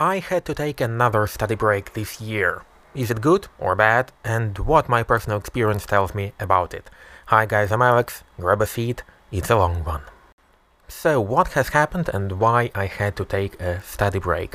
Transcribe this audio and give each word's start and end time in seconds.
I 0.00 0.20
had 0.20 0.44
to 0.44 0.54
take 0.54 0.80
another 0.80 1.26
study 1.26 1.56
break 1.56 1.94
this 1.94 2.20
year. 2.20 2.62
Is 2.94 3.10
it 3.10 3.20
good 3.20 3.48
or 3.58 3.74
bad? 3.74 4.12
And 4.22 4.56
what 4.56 4.88
my 4.88 5.02
personal 5.02 5.40
experience 5.40 5.86
tells 5.86 6.14
me 6.14 6.34
about 6.38 6.72
it. 6.72 6.88
Hi 7.26 7.46
guys, 7.46 7.72
I'm 7.72 7.82
Alex. 7.82 8.22
Grab 8.38 8.62
a 8.62 8.66
seat. 8.68 9.02
It's 9.32 9.50
a 9.50 9.56
long 9.56 9.82
one. 9.82 10.02
So, 10.86 11.20
what 11.20 11.48
has 11.54 11.70
happened 11.70 12.08
and 12.14 12.38
why 12.38 12.70
I 12.76 12.86
had 12.86 13.16
to 13.16 13.24
take 13.24 13.60
a 13.60 13.82
study 13.82 14.20
break? 14.20 14.54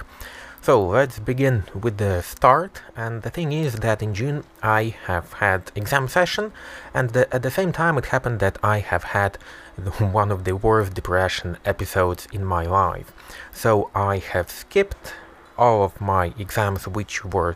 So, 0.61 0.81
let's 0.81 1.19
begin 1.19 1.63
with 1.77 1.97
the 1.97 2.21
start. 2.21 2.81
And 2.95 3.21
the 3.21 3.29
thing 3.29 3.51
is 3.51 3.73
that 3.75 4.01
in 4.01 4.13
June 4.13 4.45
I 4.61 4.95
have 5.07 5.33
had 5.33 5.73
exam 5.75 6.07
session, 6.07 6.53
and 6.93 7.09
the, 7.09 7.27
at 7.35 7.43
the 7.43 7.51
same 7.51 7.73
time 7.73 7.97
it 7.97 8.05
happened 8.05 8.39
that 8.39 8.59
I 8.63 8.79
have 8.79 9.03
had 9.03 9.35
one 9.99 10.31
of 10.31 10.45
the 10.45 10.55
worst 10.55 10.93
depression 10.93 11.57
episodes 11.65 12.29
in 12.31 12.45
my 12.45 12.65
life. 12.65 13.11
So, 13.51 13.91
I 13.93 14.19
have 14.19 14.49
skipped 14.49 15.13
all 15.63 15.83
of 15.83 16.01
my 16.01 16.25
exams 16.37 16.83
which 16.97 17.23
were 17.35 17.55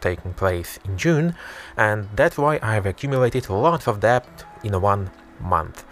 taking 0.00 0.32
place 0.42 0.78
in 0.84 0.98
June, 1.04 1.34
and 1.76 2.08
that's 2.18 2.38
why 2.42 2.58
I 2.62 2.74
have 2.74 2.86
accumulated 2.86 3.48
lots 3.48 3.86
of 3.86 4.00
debt 4.00 4.26
in 4.64 4.72
one 4.80 5.10
month. 5.54 5.84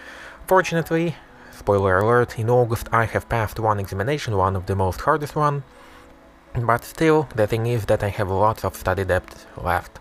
Fortunately, 0.48 1.06
spoiler 1.52 1.98
alert, 1.98 2.38
in 2.38 2.50
August 2.50 2.86
I 2.92 3.05
have 3.05 3.28
passed 3.28 3.59
one 3.60 3.78
examination, 3.80 4.36
one 4.36 4.56
of 4.56 4.66
the 4.66 4.77
most 4.84 5.00
hardest 5.02 5.34
one, 5.36 5.62
but 6.70 6.84
still, 6.84 7.28
the 7.34 7.47
thing 7.47 7.66
is 7.66 7.86
that 7.86 8.02
I 8.02 8.08
have 8.08 8.30
lots 8.30 8.64
of 8.64 8.74
study 8.74 9.05
debt 9.05 9.47
left. 9.56 9.98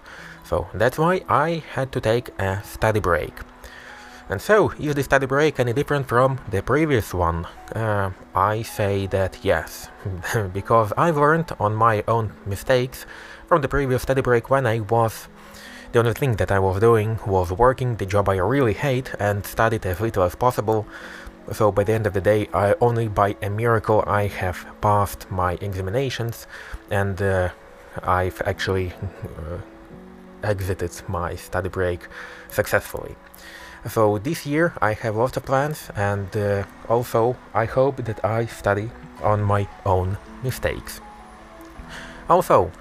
So 0.50 0.68
that's 0.74 0.98
why 0.98 1.24
I 1.30 1.64
had 1.76 1.92
to 1.94 2.00
take 2.02 2.30
a 2.40 2.64
study 2.64 3.00
break. 3.00 3.34
And 4.28 4.42
so, 4.42 4.72
is 4.80 4.96
the 4.96 5.04
study 5.04 5.28
break 5.28 5.60
any 5.60 5.72
different 5.72 6.08
from 6.08 6.40
the 6.50 6.64
previous 6.64 7.14
one? 7.14 7.46
Uh, 7.76 8.10
I 8.34 8.64
say 8.64 9.06
that 9.08 9.38
yes, 9.44 9.90
because 10.54 10.92
I've 10.98 11.18
learned 11.18 11.52
on 11.60 11.76
my 11.76 12.04
own 12.08 12.34
mistakes 12.44 13.06
from 13.48 13.62
the 13.62 13.68
previous 13.68 14.02
study 14.02 14.22
break 14.22 14.50
when 14.50 14.66
I 14.66 14.80
was 14.80 15.28
the 15.92 16.00
only 16.00 16.14
thing 16.14 16.38
that 16.38 16.52
I 16.52 16.58
was 16.58 16.80
doing 16.80 17.20
was 17.26 17.52
working 17.52 17.98
the 17.98 18.06
job 18.08 18.28
I 18.28 18.38
really 18.38 18.74
hate 18.74 19.14
and 19.20 19.46
studied 19.46 19.86
as 19.86 20.02
little 20.02 20.24
as 20.24 20.34
possible. 20.36 20.88
So 21.54 21.72
by 21.72 21.84
the 21.84 21.94
end 21.94 22.08
of 22.08 22.14
the 22.14 22.22
day, 22.22 22.50
I 22.52 22.74
only 22.82 23.08
by 23.08 23.36
a 23.44 23.50
miracle 23.52 24.04
I 24.08 24.26
have 24.26 24.66
passed 24.82 25.30
my 25.30 25.54
examinations 25.62 26.48
and 26.90 27.22
uh, 27.22 27.50
I've 28.04 28.42
actually 28.46 28.92
uh, 28.92 29.60
exited 30.44 30.92
my 31.08 31.36
study 31.36 31.70
break 31.70 32.08
successfully. 32.50 33.16
So 33.88 34.18
this 34.18 34.46
year 34.46 34.74
I 34.82 34.94
have 34.94 35.16
lots 35.16 35.38
of 35.38 35.46
plans 35.46 35.90
and 35.96 36.36
uh, 36.36 36.64
also 36.90 37.36
I 37.54 37.66
hope 37.66 37.98
that 38.06 38.24
I 38.26 38.46
study 38.46 38.90
on 39.24 39.42
my 39.42 39.68
own 39.86 40.18
mistakes. 40.44 41.02
Also, 42.28 42.72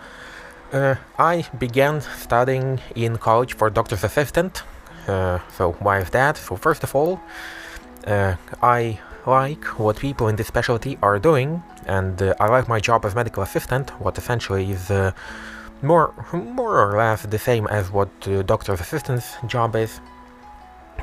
uh, 0.73 0.97
I 1.19 1.47
began 1.59 2.01
studying 2.01 2.81
in 2.97 3.19
college 3.19 3.55
for 3.55 3.71
doctor's 3.71 4.03
assistant. 4.03 4.63
Uh, 5.07 5.39
so 5.57 5.73
why 5.81 5.99
is 5.99 6.11
that? 6.11 6.37
So 6.37 6.57
first 6.57 6.83
of 6.83 6.95
all, 6.95 7.21
uh, 8.07 8.37
I 8.63 8.99
like 9.27 9.65
what 9.79 9.97
people 9.99 10.29
in 10.29 10.37
this 10.37 10.47
specialty 10.47 10.99
are 11.03 11.19
doing, 11.19 11.63
and 11.87 12.21
uh, 12.21 12.35
I 12.41 12.49
like 12.49 12.69
my 12.69 12.81
job 12.81 13.05
as 13.05 13.15
medical 13.15 13.43
assistant, 13.43 13.91
what 14.01 14.19
essentially 14.19 14.71
is 14.71 14.91
uh, 14.91 15.13
more 15.83 16.13
more 16.33 16.81
or 16.83 16.97
less 16.97 17.23
the 17.23 17.39
same 17.39 17.67
as 17.67 17.91
what 17.91 18.09
doctor's 18.47 18.81
assistant's 18.81 19.37
job 19.47 19.77
is. 19.77 20.01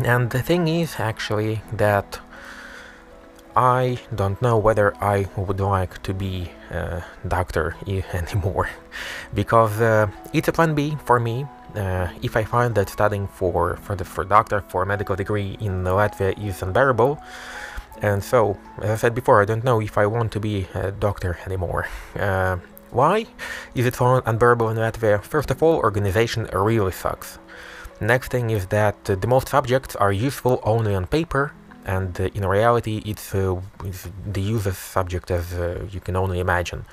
And 0.06 0.30
the 0.30 0.42
thing 0.42 0.68
is 0.68 0.96
actually 1.00 1.62
that 1.74 2.20
I 3.56 4.00
don't 4.16 4.42
know 4.42 4.58
whether 4.58 4.96
I 5.04 5.28
would 5.36 5.60
like 5.60 6.02
to 6.04 6.14
be 6.14 6.52
a 6.70 7.04
doctor 7.28 7.76
anymore, 8.14 8.70
because 9.34 9.80
uh, 9.82 10.08
it's 10.34 10.48
a 10.48 10.52
plan 10.52 10.74
B 10.74 10.98
for 11.06 11.20
me. 11.20 11.46
Uh, 11.76 12.08
if 12.22 12.36
I 12.36 12.44
find 12.44 12.76
that 12.76 12.90
studying 12.90 13.28
for 13.28 13.78
for 13.78 13.96
the 13.96 14.04
for 14.04 14.24
doctor 14.24 14.62
for 14.70 14.84
a 14.84 14.86
medical 14.86 15.16
degree 15.16 15.58
in 15.60 15.84
Latvia 15.84 16.32
is 16.38 16.62
unbearable, 16.62 17.22
and 18.02 18.24
so 18.24 18.58
as 18.82 18.90
I 18.90 18.96
said 18.96 19.16
before, 19.16 19.42
I 19.42 19.46
don't 19.46 19.64
know 19.64 19.82
if 19.82 19.98
I 19.98 20.06
want 20.06 20.32
to 20.34 20.40
be 20.40 20.68
a 20.74 20.92
doctor 20.92 21.38
anymore. 21.46 21.88
Uh, 22.16 22.58
why 22.92 23.26
is 23.74 23.86
it 23.86 23.96
so 23.96 24.22
unbearable 24.26 24.70
in 24.70 24.78
Latvia? 24.78 25.24
First 25.24 25.52
of 25.52 25.64
all, 25.64 25.76
organization 25.76 26.50
really 26.54 26.92
sucks. 26.92 27.40
Next 28.02 28.32
thing 28.32 28.50
is 28.50 28.66
that 28.68 28.98
uh, 29.08 29.14
the 29.14 29.28
most 29.28 29.50
subjects 29.50 29.96
are 29.96 30.12
useful 30.12 30.60
only 30.64 30.96
on 30.96 31.06
paper, 31.06 31.54
and 31.86 32.20
uh, 32.20 32.30
in 32.34 32.44
reality, 32.48 33.04
it's, 33.06 33.36
uh, 33.36 33.62
it's, 33.86 34.10
the 34.26 34.42
useless 34.42 34.80
subject 34.80 35.30
as 35.30 35.54
uh, 35.54 35.86
you 35.92 36.00
can 36.00 36.16
only 36.16 36.40
imagine, 36.40 36.86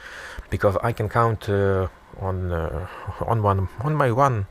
because 0.51 0.77
I 0.83 0.93
can 0.93 1.09
count 1.09 1.49
uh, 1.49 1.89
on 2.21 2.53
uh, 2.53 2.87
on 3.21 3.43
one 3.43 3.69
on 3.81 3.95
my 3.95 4.13
one 4.13 4.47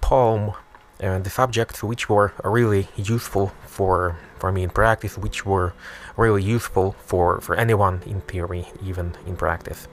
palm 0.00 0.54
the 0.98 1.30
subjects 1.30 1.82
which 1.82 2.08
were 2.08 2.32
really 2.44 2.88
useful 2.96 3.52
for 3.66 4.16
for 4.38 4.52
me 4.52 4.62
in 4.62 4.70
practice, 4.70 5.18
which 5.18 5.44
were 5.44 5.74
really 6.16 6.42
useful 6.42 6.92
for 7.04 7.40
for 7.42 7.56
anyone 7.56 8.00
in 8.06 8.22
theory, 8.22 8.66
even 8.82 9.16
in 9.26 9.36
practice, 9.36 9.86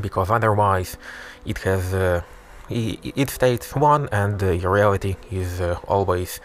because 0.00 0.30
otherwise, 0.30 0.96
it 1.44 1.58
has 1.58 1.92
it 2.70 3.30
states 3.30 3.74
one 3.74 4.08
and 4.12 4.42
uh, 4.42 4.50
your 4.50 4.72
reality 4.72 5.16
is 5.30 5.60
uh, 5.60 5.78
always 5.86 6.40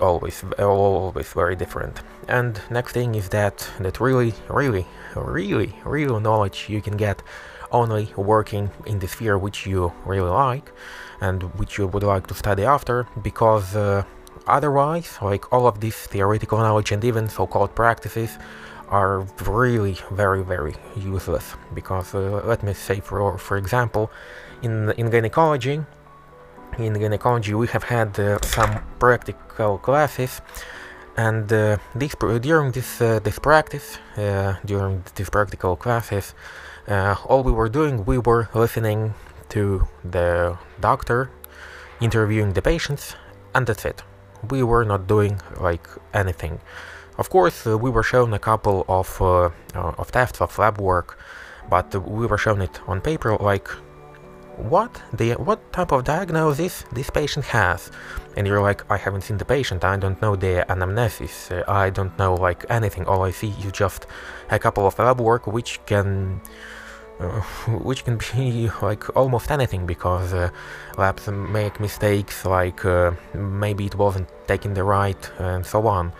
always 0.00 0.44
always 0.58 1.32
very 1.32 1.56
different. 1.56 2.00
And 2.28 2.60
next 2.70 2.92
thing 2.92 3.14
is 3.14 3.28
that 3.30 3.68
that 3.80 4.00
really 4.00 4.32
really 4.48 4.86
really 5.14 5.74
real 5.84 6.20
knowledge 6.20 6.66
you 6.68 6.80
can 6.80 6.96
get 6.96 7.22
only 7.72 8.12
working 8.16 8.70
in 8.86 8.98
the 8.98 9.08
sphere 9.08 9.38
which 9.38 9.66
you 9.66 9.92
really 10.04 10.30
like 10.30 10.72
and 11.20 11.42
which 11.58 11.78
you 11.78 11.86
would 11.86 12.02
like 12.02 12.26
to 12.26 12.34
study 12.34 12.64
after 12.64 13.06
because 13.22 13.76
uh, 13.76 14.02
otherwise 14.46 15.18
like 15.22 15.52
all 15.52 15.66
of 15.66 15.80
this 15.80 16.06
theoretical 16.06 16.58
knowledge 16.58 16.90
and 16.92 17.04
even 17.04 17.28
so-called 17.28 17.74
practices 17.74 18.38
are 18.90 19.20
really 19.46 19.96
very 20.10 20.42
very 20.42 20.74
useless 20.96 21.54
because 21.74 22.14
uh, 22.14 22.42
let 22.44 22.62
me 22.62 22.74
say 22.74 23.00
for 23.00 23.38
for 23.38 23.56
example 23.56 24.10
in 24.62 24.90
in 24.92 25.10
gynecology 25.10 25.80
in 26.78 26.92
gynecology 26.94 27.54
we 27.54 27.66
have 27.68 27.84
had 27.84 28.18
uh, 28.18 28.38
some 28.42 28.82
practical 28.98 29.78
classes 29.78 30.40
and 31.16 31.52
uh, 31.52 31.76
this 31.94 32.14
during 32.40 32.72
this 32.72 33.00
uh, 33.00 33.18
this 33.20 33.38
practice 33.38 33.98
uh, 34.16 34.54
during 34.64 35.02
these 35.14 35.30
practical 35.30 35.76
classes 35.76 36.34
uh, 36.88 37.14
all 37.26 37.42
we 37.42 37.52
were 37.52 37.68
doing 37.68 38.04
we 38.04 38.18
were 38.18 38.48
listening 38.54 39.14
to 39.48 39.86
the 40.04 40.56
doctor 40.80 41.30
interviewing 42.00 42.52
the 42.54 42.62
patients 42.62 43.16
and 43.54 43.66
that's 43.66 43.84
it. 43.84 44.02
We 44.48 44.62
were 44.62 44.84
not 44.84 45.06
doing 45.06 45.40
like 45.60 45.86
anything 46.14 46.60
of 47.18 47.30
course, 47.30 47.66
uh, 47.66 47.76
we 47.78 47.90
were 47.90 48.02
shown 48.02 48.32
a 48.32 48.38
couple 48.38 48.84
of, 48.88 49.20
uh, 49.20 49.50
uh, 49.74 49.92
of 49.98 50.10
tests 50.12 50.40
of 50.40 50.58
lab 50.58 50.78
work, 50.78 51.18
but 51.68 51.94
we 52.08 52.26
were 52.26 52.38
shown 52.38 52.60
it 52.62 52.80
on 52.86 53.00
paper 53.00 53.36
like 53.36 53.68
what 54.68 55.02
the 55.12 55.32
what 55.32 55.72
type 55.72 55.92
of 55.92 56.04
diagnosis 56.04 56.84
this 56.92 57.10
patient 57.10 57.46
has? 57.46 57.90
And 58.36 58.46
you're 58.46 58.60
like 58.60 58.88
i 58.90 58.96
haven't 58.96 59.22
seen 59.22 59.38
the 59.38 59.44
patient. 59.44 59.84
I 59.84 59.96
don't 59.96 60.20
know 60.20 60.36
the 60.36 60.64
anamnesis. 60.68 61.50
Uh, 61.50 61.64
i 61.70 61.90
don't 61.90 62.16
know 62.18 62.34
like 62.34 62.64
anything. 62.68 63.04
All 63.06 63.22
i 63.22 63.30
see 63.30 63.50
is 63.64 63.72
just 63.72 64.06
a 64.50 64.58
couple 64.58 64.86
of 64.86 64.98
lab 64.98 65.20
work 65.20 65.46
which 65.46 65.80
can 65.86 66.40
uh, 67.20 67.40
which 67.88 68.04
can 68.04 68.18
be 68.18 68.70
like 68.82 69.16
almost 69.16 69.50
anything 69.50 69.86
because 69.86 70.32
uh, 70.34 70.50
labs 70.98 71.28
make 71.28 71.80
mistakes 71.80 72.44
like 72.44 72.84
maybe 73.34 73.86
it 73.86 73.94
wasn't 73.94 74.28
taking 74.46 74.74
the 74.74 74.84
right 74.84 75.30
and 75.38 75.64
so 75.64 75.86
on 75.86 76.12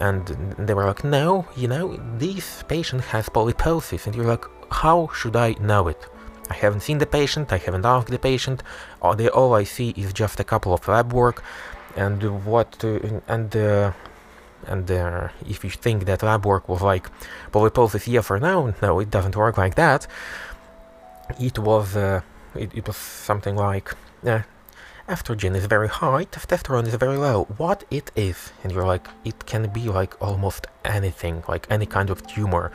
and 0.00 0.26
they 0.58 0.74
were 0.74 0.86
like, 0.86 1.04
no, 1.04 1.46
you 1.56 1.68
know, 1.68 1.96
this 2.18 2.62
patient 2.64 3.02
has 3.02 3.28
polyposis. 3.28 4.06
And 4.06 4.14
you're 4.14 4.26
like, 4.26 4.44
how 4.70 5.08
should 5.14 5.36
I 5.36 5.52
know 5.60 5.88
it? 5.88 6.06
I 6.50 6.54
haven't 6.54 6.80
seen 6.80 6.98
the 6.98 7.06
patient, 7.06 7.52
I 7.52 7.58
haven't 7.58 7.86
asked 7.86 8.08
the 8.08 8.18
patient, 8.18 8.62
all, 9.00 9.20
all 9.28 9.54
I 9.54 9.64
see 9.64 9.94
is 9.96 10.12
just 10.12 10.40
a 10.40 10.44
couple 10.44 10.74
of 10.74 10.86
lab 10.86 11.12
work, 11.12 11.42
and 11.96 12.44
what, 12.44 12.84
uh, 12.84 12.98
and, 13.28 13.56
uh, 13.56 13.92
and 14.66 14.90
uh, 14.90 15.28
if 15.46 15.64
you 15.64 15.70
think 15.70 16.04
that 16.04 16.22
lab 16.22 16.44
work 16.44 16.68
was 16.68 16.82
like 16.82 17.08
polyposis 17.50 18.06
yes 18.06 18.30
or 18.30 18.38
no, 18.38 18.74
no, 18.82 19.00
it 19.00 19.10
doesn't 19.10 19.36
work 19.36 19.56
like 19.56 19.74
that. 19.76 20.06
It 21.40 21.58
was, 21.58 21.96
uh, 21.96 22.20
it, 22.54 22.74
it 22.74 22.86
was 22.86 22.96
something 22.96 23.56
like, 23.56 23.94
uh, 24.26 24.40
estrogen 25.08 25.54
is 25.54 25.66
very 25.66 25.88
high, 25.88 26.24
testosterone 26.24 26.86
is 26.86 26.94
very 26.94 27.16
low. 27.16 27.44
What 27.56 27.84
it 27.90 28.10
is? 28.16 28.52
And 28.62 28.72
you're 28.72 28.86
like, 28.86 29.06
it 29.24 29.46
can 29.46 29.68
be 29.70 29.88
like 29.88 30.20
almost 30.22 30.66
anything, 30.84 31.42
like 31.48 31.66
any 31.70 31.86
kind 31.86 32.10
of 32.10 32.26
tumor. 32.26 32.72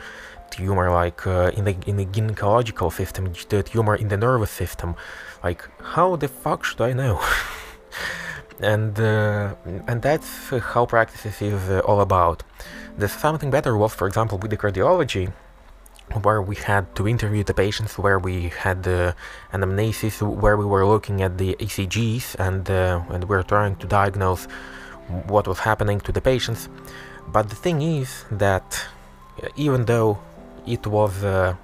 Tumor 0.50 0.90
like 0.90 1.26
uh, 1.26 1.52
in 1.56 1.64
the 1.64 1.76
in 1.86 1.96
the 1.96 2.06
gynecological 2.06 2.92
system, 2.92 3.32
the 3.48 3.62
tumor 3.62 3.94
in 3.94 4.08
the 4.08 4.16
nervous 4.16 4.50
system. 4.50 4.96
Like, 5.44 5.62
how 5.94 6.16
the 6.16 6.28
fuck 6.28 6.64
should 6.64 6.80
I 6.80 6.92
know? 6.92 7.20
and 8.60 8.98
uh, 8.98 9.54
and 9.86 10.02
that's 10.02 10.50
how 10.72 10.86
practices 10.86 11.40
is 11.40 11.70
uh, 11.70 11.80
all 11.80 12.00
about. 12.00 12.42
There's 12.98 13.12
something 13.12 13.50
better 13.50 13.76
was, 13.76 13.94
for 13.94 14.06
example, 14.08 14.38
with 14.38 14.50
the 14.50 14.56
cardiology. 14.56 15.32
Where 16.22 16.42
we 16.42 16.56
had 16.56 16.94
to 16.96 17.06
interview 17.06 17.44
the 17.44 17.54
patients, 17.54 17.98
where 17.98 18.18
we 18.18 18.48
had 18.48 18.82
the 18.82 19.14
anamnesis, 19.52 20.20
where 20.22 20.56
we 20.56 20.64
were 20.64 20.86
looking 20.86 21.22
at 21.22 21.38
the 21.38 21.56
ECGs 21.60 22.36
and 22.38 22.70
uh, 22.70 23.02
and 23.10 23.24
we 23.24 23.36
were 23.36 23.42
trying 23.42 23.76
to 23.76 23.86
diagnose 23.86 24.46
what 25.26 25.46
was 25.46 25.60
happening 25.60 26.00
to 26.00 26.12
the 26.12 26.20
patients. 26.20 26.68
But 27.28 27.48
the 27.48 27.56
thing 27.56 27.82
is 27.82 28.24
that 28.30 28.86
uh, 29.42 29.48
even 29.56 29.84
though 29.84 30.18
it 30.66 30.86
was 30.86 31.24
uh, 31.24 31.54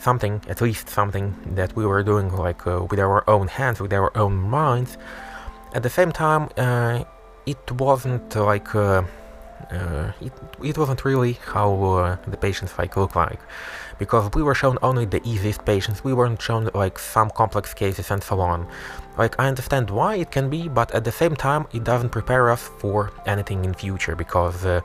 something, 0.00 0.40
at 0.48 0.60
least 0.60 0.88
something 0.88 1.34
that 1.54 1.74
we 1.76 1.84
were 1.86 2.02
doing 2.02 2.30
like 2.36 2.66
uh, 2.66 2.84
with 2.90 3.00
our 3.00 3.28
own 3.28 3.48
hands, 3.48 3.80
with 3.80 3.92
our 3.92 4.16
own 4.16 4.34
minds, 4.34 4.96
at 5.74 5.82
the 5.82 5.90
same 5.90 6.12
time, 6.12 6.48
uh, 6.56 7.04
it 7.44 7.70
wasn't 7.72 8.34
like 8.34 8.74
uh, 8.74 9.02
it 10.20 10.32
it 10.62 10.78
wasn't 10.78 11.04
really 11.04 11.34
how 11.52 12.18
the 12.26 12.36
patients 12.36 12.72
like 12.78 12.96
look 12.96 13.14
like 13.16 13.40
because 13.98 14.30
we 14.34 14.42
were 14.42 14.54
shown 14.54 14.78
only 14.82 15.04
the 15.04 15.20
easiest 15.24 15.64
patients, 15.64 16.04
we 16.04 16.12
weren't 16.12 16.40
shown 16.40 16.68
like 16.74 16.98
some 16.98 17.30
complex 17.30 17.72
cases 17.72 18.10
and 18.10 18.22
so 18.22 18.40
on. 18.40 18.66
Like 19.16 19.38
I 19.38 19.48
understand 19.48 19.90
why 19.90 20.16
it 20.16 20.30
can 20.30 20.50
be, 20.50 20.68
but 20.68 20.94
at 20.94 21.04
the 21.04 21.12
same 21.12 21.34
time 21.34 21.66
it 21.72 21.84
doesn't 21.84 22.10
prepare 22.10 22.50
us 22.50 22.62
for 22.78 23.12
anything 23.26 23.64
in 23.64 23.74
future 23.74 24.14
because 24.14 24.64
uh, 24.64 24.80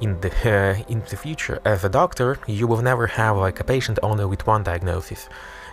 in 0.00 0.20
the 0.20 0.30
uh, 0.30 0.82
in 0.92 1.00
the 1.08 1.16
future 1.16 1.60
as 1.64 1.84
a 1.84 1.88
doctor 1.88 2.38
you 2.46 2.66
will 2.66 2.82
never 2.82 3.06
have 3.06 3.36
like 3.36 3.60
a 3.60 3.64
patient 3.64 3.98
only 4.02 4.24
with 4.24 4.46
one 4.46 4.62
diagnosis. 4.62 5.28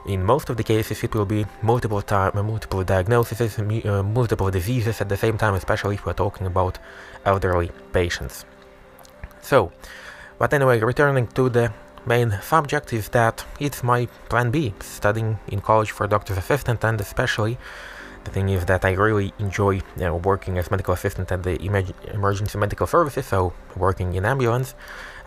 In 0.07 0.24
most 0.24 0.50
of 0.50 0.56
the 0.56 0.63
cases, 0.63 1.04
it 1.04 1.13
will 1.13 1.25
be 1.25 1.45
multiple 1.62 2.01
time, 2.01 2.31
multiple 2.33 2.81
diagnoses, 2.83 3.59
uh, 3.59 4.04
multiple 4.04 4.50
diseases 4.50 5.01
at 5.01 5.09
the 5.09 5.18
same 5.18 5.38
time, 5.38 5.54
especially 5.54 5.95
if 5.95 6.06
we're 6.06 6.13
talking 6.13 6.48
about 6.48 6.80
elderly 7.25 7.71
patients. 7.92 8.45
So, 9.42 9.74
but 10.39 10.54
anyway, 10.54 10.80
returning 10.80 11.27
to 11.27 11.50
the 11.50 11.74
main 12.06 12.39
subject 12.42 12.94
is 12.94 13.09
that 13.09 13.44
it's 13.59 13.83
my 13.83 14.06
plan 14.30 14.50
B, 14.50 14.74
studying 14.80 15.39
in 15.50 15.59
college 15.59 15.92
for 15.92 16.07
doctor's 16.07 16.38
assistant 16.38 16.86
and 16.86 17.01
especially 17.01 17.57
the 18.28 18.34
thing 18.34 18.50
is 18.50 18.66
that 18.66 18.84
I 18.84 18.92
really 18.92 19.34
enjoy 19.40 19.76
you 19.76 19.84
know, 20.08 20.18
working 20.18 20.58
as 20.58 20.70
medical 20.70 20.94
assistant 20.94 21.32
at 21.32 21.44
the 21.44 21.56
emergency 22.14 22.58
medical 22.58 22.88
services, 22.88 23.26
so 23.26 23.54
working 23.78 24.16
in 24.16 24.26
ambulance, 24.26 24.76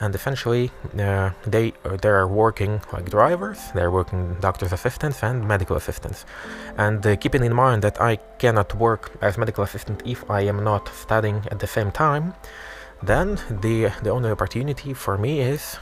and 0.00 0.14
essentially 0.14 0.70
uh, 0.98 1.30
they 1.46 1.72
uh, 1.84 1.96
they 2.02 2.10
are 2.20 2.28
working 2.28 2.72
like 2.92 3.06
drivers, 3.18 3.58
they're 3.74 3.90
working 3.90 4.36
doctor's 4.40 4.72
assistants 4.72 5.22
and 5.22 5.48
medical 5.54 5.76
assistants, 5.76 6.26
and 6.76 6.98
uh, 7.06 7.16
keeping 7.16 7.42
in 7.42 7.54
mind 7.54 7.80
that 7.82 7.96
I 8.00 8.16
cannot 8.42 8.74
work 8.74 9.02
as 9.22 9.38
medical 9.38 9.64
assistant 9.64 10.02
if 10.04 10.20
I 10.30 10.40
am 10.52 10.62
not 10.62 10.84
studying 11.04 11.38
at 11.52 11.58
the 11.58 11.70
same 11.76 11.90
time, 11.90 12.34
then 13.02 13.38
the 13.64 13.76
the 14.04 14.10
only 14.10 14.30
opportunity 14.30 14.92
for 14.94 15.16
me 15.16 15.40
is 15.40 15.78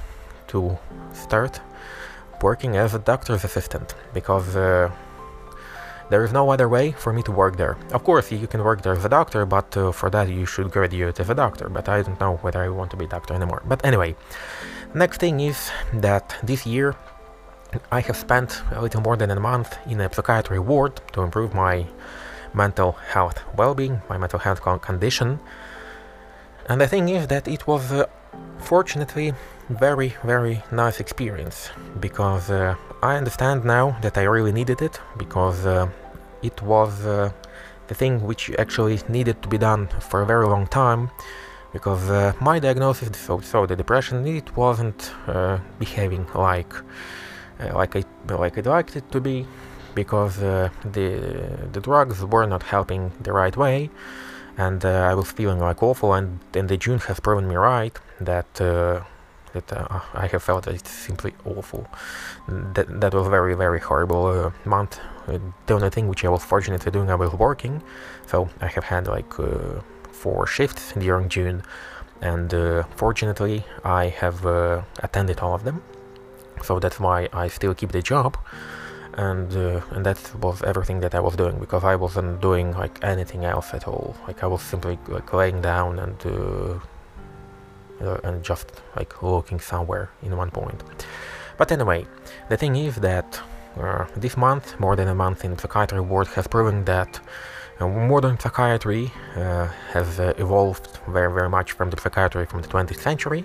to 0.53 0.79
start 1.13 1.61
working 2.43 2.77
as 2.77 2.95
a 2.95 3.01
doctor's 3.01 3.45
assistant. 3.45 3.95
Because 4.15 4.55
uh, 4.57 4.91
there 6.11 6.25
is 6.25 6.33
no 6.33 6.51
other 6.51 6.69
way 6.69 6.93
for 6.93 7.13
me 7.13 7.23
to 7.23 7.33
work 7.33 7.57
there. 7.57 7.77
Of 7.93 8.05
course, 8.05 8.33
you 8.33 8.47
can 8.47 8.63
work 8.65 8.83
there 8.83 8.95
as 8.95 9.05
a 9.05 9.09
doctor, 9.09 9.45
but 9.45 9.77
uh, 9.77 9.93
for 9.93 10.11
that 10.11 10.29
you 10.29 10.47
should 10.47 10.71
graduate 10.71 11.21
as 11.21 11.29
a 11.29 11.35
doctor. 11.35 11.69
But 11.69 11.89
I 11.89 12.03
don't 12.03 12.21
know 12.21 12.37
whether 12.37 12.61
I 12.63 12.69
want 12.69 12.91
to 12.93 12.97
be 12.97 13.05
a 13.05 13.09
doctor 13.09 13.35
anymore. 13.35 13.63
But 13.67 13.85
anyway, 13.85 14.17
next 14.95 15.19
thing 15.19 15.41
is 15.41 15.71
that 15.93 16.37
this 16.43 16.67
year 16.67 16.97
I 17.93 18.01
have 18.01 18.17
spent 18.17 18.63
a 18.73 18.81
little 18.81 19.03
more 19.03 19.17
than 19.17 19.31
a 19.31 19.41
month 19.41 19.77
in 19.87 20.01
a 20.01 20.13
psychiatry 20.13 20.59
ward 20.59 21.01
to 21.13 21.23
improve 21.23 21.55
my 21.55 21.87
mental 22.55 22.93
health 22.93 23.41
well-being, 23.57 24.01
my 24.09 24.17
mental 24.17 24.39
health 24.39 24.63
condition. 24.81 25.39
And 26.69 26.81
the 26.81 26.87
thing 26.87 27.09
is 27.09 27.27
that 27.27 27.47
it 27.47 27.67
was 27.67 27.93
uh, 27.93 28.07
fortunately 28.59 29.35
very 29.69 30.15
very 30.25 30.63
nice 30.73 30.99
experience 31.01 31.69
because 32.01 32.51
uh, 32.51 32.75
I 33.03 33.17
understand 33.17 33.65
now 33.65 33.97
that 34.03 34.19
I 34.19 34.23
really 34.23 34.51
needed 34.51 34.83
it 34.83 35.01
because 35.17 35.65
uh, 35.65 35.89
it 36.43 36.61
was 36.63 37.07
uh, 37.07 37.31
the 37.87 37.95
thing 37.95 38.23
which 38.23 38.51
actually 38.59 38.99
needed 39.09 39.41
to 39.43 39.49
be 39.49 39.57
done 39.57 39.87
for 40.01 40.23
a 40.23 40.27
very 40.27 40.47
long 40.47 40.67
time 40.67 41.11
because 41.73 42.11
uh, 42.11 42.33
my 42.41 42.59
diagnosis 42.59 43.17
so, 43.17 43.41
so 43.41 43.67
the 43.67 43.77
depression 43.77 44.27
it 44.27 44.57
wasn't 44.57 45.13
uh, 45.29 45.59
behaving 45.79 46.27
like 46.35 46.75
uh, 47.61 47.73
like 47.75 47.95
I 47.95 48.03
like 48.29 48.59
I'd 48.59 48.67
liked 48.67 48.97
it 48.97 49.11
to 49.13 49.21
be 49.21 49.47
because 49.95 50.37
the 50.37 50.71
the 51.73 51.81
drugs 51.81 52.25
were 52.25 52.47
not 52.47 52.65
helping 52.65 53.13
the 53.21 53.33
right 53.33 53.57
way 53.57 53.91
and 54.57 54.85
I 54.85 55.15
was 55.15 55.31
feeling 55.31 55.61
like 55.61 55.83
awful 55.85 56.15
and, 56.15 56.41
and 56.53 56.69
the 56.69 56.77
June 56.77 56.99
has 57.01 57.21
proven 57.21 57.47
me 57.47 57.55
right 57.55 57.97
that 58.21 58.61
that 59.67 59.73
uh, 59.91 60.01
I 60.15 60.27
have 60.29 60.43
felt 60.43 60.67
it's 60.67 60.91
simply 60.91 61.35
awful. 61.45 61.87
That 62.49 63.01
that 63.01 63.15
was 63.15 63.29
very 63.29 63.55
very 63.55 63.81
horrible 63.81 64.27
uh, 64.27 64.51
month. 64.65 65.01
Uh, 65.27 65.39
the 65.67 65.75
only 65.75 65.91
thing 65.91 66.09
which 66.09 66.25
I 66.25 66.29
was 66.29 66.45
fortunately 66.45 66.91
doing, 66.91 67.11
I 67.11 67.15
was 67.15 67.33
working, 67.33 67.83
so 68.27 68.49
I 68.61 68.67
have 68.67 68.85
had 68.85 69.07
like 69.07 69.39
uh, 69.39 69.81
four 70.11 70.47
shifts 70.47 70.93
during 70.93 71.29
June, 71.29 71.63
and 72.21 72.53
uh, 72.55 72.85
fortunately 72.97 73.65
I 73.85 74.07
have 74.09 74.45
attended 75.03 75.41
all 75.41 75.55
of 75.55 75.65
them. 75.65 75.83
So 76.63 76.79
that's 76.81 76.99
why 76.99 77.29
I 77.33 77.49
still 77.49 77.75
keep 77.75 77.93
the 77.93 78.03
job. 78.03 78.37
And 79.15 79.53
and 79.95 80.07
that 80.07 80.19
was 80.45 80.63
everything 80.63 81.01
that 81.01 81.15
I 81.15 81.21
was 81.21 81.35
doing 81.37 81.59
because 81.59 81.83
I 81.83 81.97
wasn't 81.97 82.41
doing 82.41 82.73
like 82.73 82.99
anything 83.03 83.45
else 83.45 83.75
at 83.75 83.89
all. 83.89 84.17
Like 84.27 84.45
I 84.45 84.47
was 84.47 84.63
simply 84.63 84.99
like 85.09 85.33
laying 85.33 85.61
down 85.61 85.99
and 85.99 86.19
and 88.01 88.43
just 88.43 88.73
like 88.97 89.23
looking 89.23 89.61
somewhere 89.61 90.11
in 90.23 90.37
one 90.37 90.51
point. 90.51 90.83
But 91.57 91.73
anyway, 91.73 92.07
the 92.49 92.57
thing 92.57 92.77
is 92.77 92.97
that 92.97 93.41
uh, 93.79 94.07
this 94.17 94.37
month, 94.37 94.79
more 94.81 94.97
than 94.97 95.09
a 95.09 95.15
month 95.15 95.45
in 95.45 95.59
psychiatry 95.59 96.01
ward, 96.01 96.29
has 96.29 96.47
proven 96.47 96.85
that 96.85 97.21
uh, 97.81 97.89
modern 97.89 98.39
psychiatry 98.39 99.13
uh, 99.37 99.67
has 99.93 100.19
uh, 100.19 100.35
evolved 100.39 100.99
very, 101.09 101.33
very 101.33 101.49
much 101.49 101.73
from 101.73 101.91
the 101.91 102.01
psychiatry 102.01 102.47
from 102.47 102.63
the 102.63 102.69
20th 102.69 103.01
century. 103.01 103.45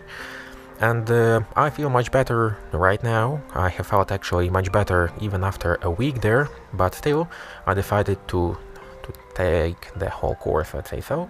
And 0.79 1.09
uh, 1.09 1.41
I 1.55 1.69
feel 1.69 1.89
much 1.89 2.11
better 2.11 2.57
right 2.71 3.01
now. 3.03 3.41
I 3.53 3.69
have 3.69 3.87
felt 3.87 4.11
actually 4.11 4.49
much 4.49 4.71
better 4.71 5.11
even 5.21 5.43
after 5.43 5.75
a 5.81 5.91
week 5.91 6.21
there, 6.21 6.49
but 6.73 6.95
still, 6.95 7.29
I 7.65 7.73
decided 7.73 8.17
to 8.29 8.57
to 9.03 9.11
take 9.35 9.91
the 9.97 10.09
whole 10.09 10.35
course, 10.35 10.73
let's 10.73 10.89
say 10.89 11.01
so, 11.01 11.29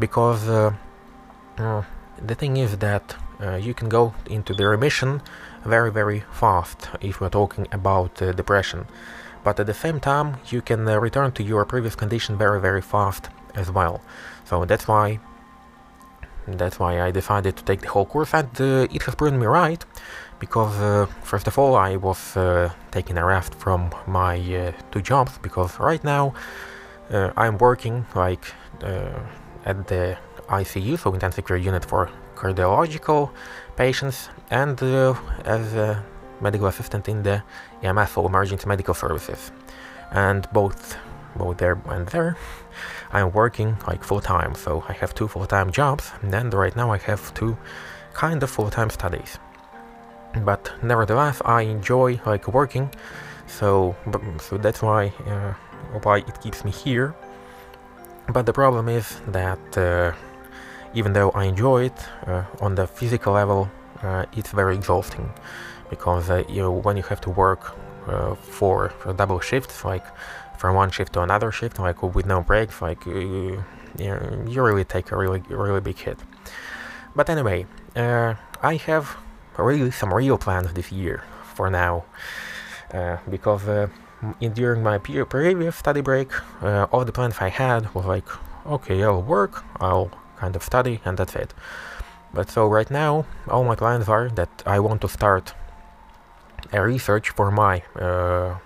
because 0.00 0.48
the 2.24 2.34
thing 2.34 2.56
is 2.56 2.78
that 2.78 3.16
uh, 3.40 3.56
you 3.56 3.74
can 3.74 3.88
go 3.88 4.14
into 4.26 4.54
the 4.54 4.66
remission 4.66 5.20
very 5.64 5.90
very 5.90 6.22
fast 6.32 6.88
if 7.00 7.20
we're 7.20 7.28
talking 7.28 7.66
about 7.72 8.22
uh, 8.22 8.32
depression. 8.32 8.86
But 9.44 9.60
at 9.60 9.66
the 9.66 9.74
same 9.74 10.00
time 10.00 10.36
you 10.48 10.62
can 10.62 10.88
uh, 10.88 10.98
return 10.98 11.32
to 11.32 11.42
your 11.42 11.64
previous 11.64 11.94
condition 11.94 12.38
very 12.38 12.60
very 12.60 12.82
fast 12.82 13.28
as 13.54 13.70
well. 13.70 14.00
So 14.44 14.64
that's 14.64 14.88
why 14.88 15.20
that's 16.48 16.78
why 16.78 17.00
I 17.02 17.10
decided 17.10 17.56
to 17.56 17.64
take 17.64 17.80
the 17.80 17.88
whole 17.88 18.06
course 18.06 18.32
and 18.32 18.48
uh, 18.60 18.86
it 18.94 19.02
has 19.02 19.14
proven 19.14 19.38
me 19.40 19.46
right 19.46 19.84
because 20.38 20.76
uh, 20.78 21.06
first 21.22 21.46
of 21.48 21.58
all 21.58 21.74
I 21.74 21.96
was 21.96 22.36
uh, 22.36 22.70
taking 22.92 23.18
a 23.18 23.24
rest 23.24 23.54
from 23.54 23.90
my 24.06 24.72
two 24.92 25.02
jobs 25.02 25.38
because 25.38 25.78
right 25.80 26.02
now 26.02 26.34
I'm 27.10 27.58
working 27.58 28.06
like 28.14 28.52
at 29.64 29.88
the 29.88 30.18
ICU, 30.48 30.98
so 30.98 31.12
intensive 31.12 31.44
care 31.44 31.56
unit 31.56 31.84
for 31.84 32.10
cardiological 32.34 33.30
patients, 33.76 34.28
and 34.50 34.80
uh, 34.82 35.14
as 35.44 35.74
a 35.74 36.04
medical 36.40 36.66
assistant 36.66 37.08
in 37.08 37.22
the 37.22 37.42
EMS, 37.82 38.10
so 38.12 38.26
emergency 38.26 38.66
medical 38.66 38.94
services. 38.94 39.50
And 40.12 40.46
both, 40.52 40.96
both 41.36 41.56
there 41.58 41.80
and 41.86 42.06
there, 42.08 42.36
I'm 43.12 43.32
working 43.32 43.76
like 43.88 44.04
full 44.04 44.20
time. 44.20 44.54
So 44.54 44.84
I 44.88 44.92
have 44.92 45.14
two 45.14 45.28
full 45.28 45.46
time 45.46 45.72
jobs, 45.72 46.12
and 46.22 46.54
right 46.54 46.76
now 46.76 46.92
I 46.92 46.98
have 46.98 47.34
two 47.34 47.56
kind 48.12 48.42
of 48.42 48.50
full 48.50 48.70
time 48.70 48.90
studies. 48.90 49.38
But 50.44 50.70
nevertheless, 50.82 51.40
I 51.44 51.62
enjoy 51.62 52.20
like 52.26 52.46
working, 52.48 52.90
so 53.46 53.96
so 54.40 54.58
that's 54.58 54.82
why 54.82 55.12
uh, 55.26 55.54
why 56.02 56.18
it 56.18 56.40
keeps 56.42 56.64
me 56.64 56.70
here. 56.70 57.14
But 58.32 58.46
the 58.46 58.52
problem 58.52 58.88
is 58.88 59.20
that. 59.28 59.78
Uh, 59.78 60.12
even 60.96 61.12
though 61.12 61.30
I 61.30 61.44
enjoy 61.44 61.84
it 61.84 61.98
uh, 62.26 62.44
on 62.60 62.74
the 62.74 62.86
physical 62.86 63.34
level, 63.34 63.70
uh, 64.02 64.24
it's 64.32 64.50
very 64.50 64.74
exhausting 64.74 65.28
because 65.90 66.28
uh, 66.30 66.42
you 66.48 66.62
know 66.62 66.72
when 66.72 66.96
you 66.96 67.04
have 67.04 67.20
to 67.22 67.30
work 67.30 67.62
for 68.58 68.92
double 69.16 69.40
shifts, 69.40 69.84
like 69.84 70.06
from 70.58 70.74
one 70.74 70.90
shift 70.90 71.12
to 71.12 71.20
another 71.22 71.50
shift, 71.50 71.78
like 71.78 72.02
with 72.02 72.26
no 72.26 72.40
breaks, 72.40 72.80
like 72.80 73.04
you, 73.04 73.62
you 73.98 74.62
really 74.68 74.84
take 74.84 75.10
a 75.12 75.16
really 75.16 75.42
really 75.48 75.80
big 75.80 75.98
hit. 75.98 76.18
But 77.16 77.28
anyway, 77.28 77.66
I 77.96 78.74
have 78.86 79.16
really 79.58 79.90
some 79.90 80.12
real 80.12 80.38
plans 80.38 80.72
this 80.72 80.92
year 80.92 81.24
for 81.54 81.70
now 81.70 82.04
uh, 82.92 83.16
because 83.28 83.66
uh, 83.66 83.88
in, 84.40 84.52
during 84.52 84.82
my 84.82 84.98
previous 84.98 85.76
study 85.76 86.00
break 86.00 86.30
uh, 86.62 86.86
all 86.92 87.04
the 87.04 87.12
plans 87.12 87.36
I 87.40 87.48
had 87.48 87.92
was 87.94 88.06
like 88.06 88.28
okay 88.66 89.02
I'll 89.02 89.22
work 89.22 89.64
I'll 89.80 90.10
kind 90.38 90.56
of 90.56 90.62
study 90.62 91.00
and 91.04 91.18
that's 91.18 91.34
it. 91.34 91.54
But 92.32 92.50
so 92.50 92.66
right 92.68 92.90
now 92.90 93.26
all 93.48 93.64
my 93.64 93.76
plans 93.76 94.08
are 94.08 94.28
that 94.30 94.62
I 94.66 94.80
want 94.80 95.00
to 95.02 95.08
start 95.08 95.54
a 96.72 96.82
research 96.82 97.30
for 97.30 97.50
my 97.50 97.82
uh, 97.94 98.58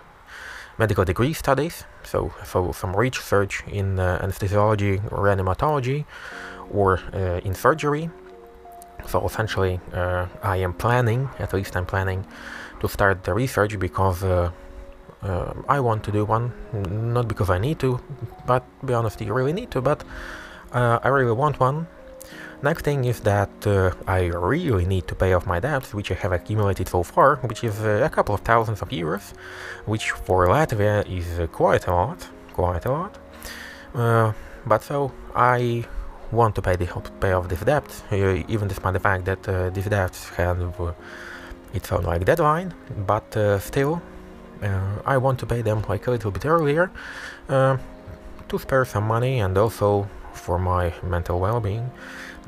medical 0.79 1.05
degree 1.05 1.33
studies. 1.33 1.85
So, 2.03 2.33
so 2.45 2.73
some 2.73 2.97
research 2.97 3.63
in 3.67 3.99
uh, 3.99 4.19
anesthesiology, 4.23 4.95
or 5.13 5.19
reanimatology, 5.27 6.05
or 6.73 7.01
uh, 7.13 7.41
in 7.45 7.55
surgery. 7.55 8.11
So 9.07 9.25
essentially, 9.27 9.81
uh, 9.93 10.27
I 10.43 10.57
am 10.57 10.73
planning, 10.73 11.29
at 11.39 11.53
least 11.53 11.77
I'm 11.77 11.87
planning, 11.87 12.27
to 12.81 12.89
start 12.89 13.25
the 13.25 13.35
research 13.35 13.79
because 13.79 14.23
uh, 14.25 14.51
uh, 15.23 15.53
I 15.69 15.81
want 15.81 16.03
to 16.05 16.13
do 16.13 16.25
one, 16.25 16.53
not 17.13 17.29
because 17.29 17.51
I 17.51 17.59
need 17.59 17.79
to, 17.81 18.01
but 18.47 18.65
be 18.85 18.95
honest, 18.95 19.21
you 19.21 19.35
really 19.35 19.53
need 19.53 19.71
to, 19.73 19.81
but 19.81 20.03
I 20.73 21.09
really 21.09 21.33
want 21.33 21.61
one. 21.61 21.87
Next 22.63 22.83
thing 22.83 23.07
is 23.07 23.21
that 23.21 23.67
uh, 23.67 23.93
I 24.07 24.27
really 24.27 24.85
need 24.85 25.09
to 25.09 25.15
pay 25.15 25.33
off 25.33 25.47
my 25.47 25.61
debts, 25.61 25.95
which 25.95 26.11
I 26.11 26.15
have 26.15 26.33
accumulated 26.33 26.89
so 26.89 27.03
far, 27.03 27.37
which 27.37 27.65
is 27.65 27.81
uh, 27.81 28.03
a 28.05 28.11
couple 28.11 28.35
of 28.35 28.43
thousands 28.43 28.83
of 28.83 28.91
euros, 28.91 29.33
which 29.87 30.11
for 30.11 30.47
Latvia 30.47 31.09
is 31.09 31.41
uh, 31.41 31.47
quite 31.47 31.87
a 31.87 31.93
lot, 31.93 32.29
quite 32.53 32.85
a 32.85 32.91
lot. 32.91 33.19
Uh, 33.95 34.33
but 34.67 34.83
so 34.83 35.11
I 35.35 35.85
want 36.31 36.55
to 36.57 36.63
pay 36.63 36.77
the 36.77 36.87
pay 37.19 37.33
off 37.33 37.49
this 37.49 37.61
debt, 37.61 37.91
even 38.13 38.69
despite 38.69 38.93
the 38.93 39.01
fact 39.01 39.25
that 39.25 39.73
these 39.75 39.87
debts 39.87 40.29
have 40.31 40.59
its 41.73 41.91
own 41.91 42.05
like 42.05 42.25
deadline, 42.27 42.75
but 43.07 43.61
still 43.61 44.03
uh, 44.63 45.01
I 45.07 45.17
want 45.17 45.39
to 45.41 45.47
pay 45.47 45.63
them 45.63 45.83
like 45.89 46.07
a 46.07 46.11
little 46.11 46.31
bit 46.31 46.45
earlier 46.45 46.91
uh, 47.49 47.79
to 48.49 48.59
spare 48.59 48.85
some 48.85 49.05
money 49.05 49.41
and 49.41 49.57
also 49.57 50.09
for 50.41 50.59
my 50.59 50.93
mental 51.03 51.39
well-being 51.39 51.91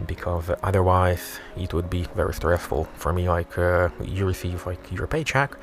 because 0.07 0.51
otherwise 0.63 1.39
it 1.57 1.73
would 1.75 1.89
be 1.91 2.03
very 2.15 2.35
stressful 2.35 2.85
for 2.95 3.13
me 3.13 3.29
like 3.29 3.57
uh, 3.59 3.89
you 4.03 4.27
receive 4.27 4.67
like 4.67 4.83
your 4.91 5.07
paycheck 5.07 5.57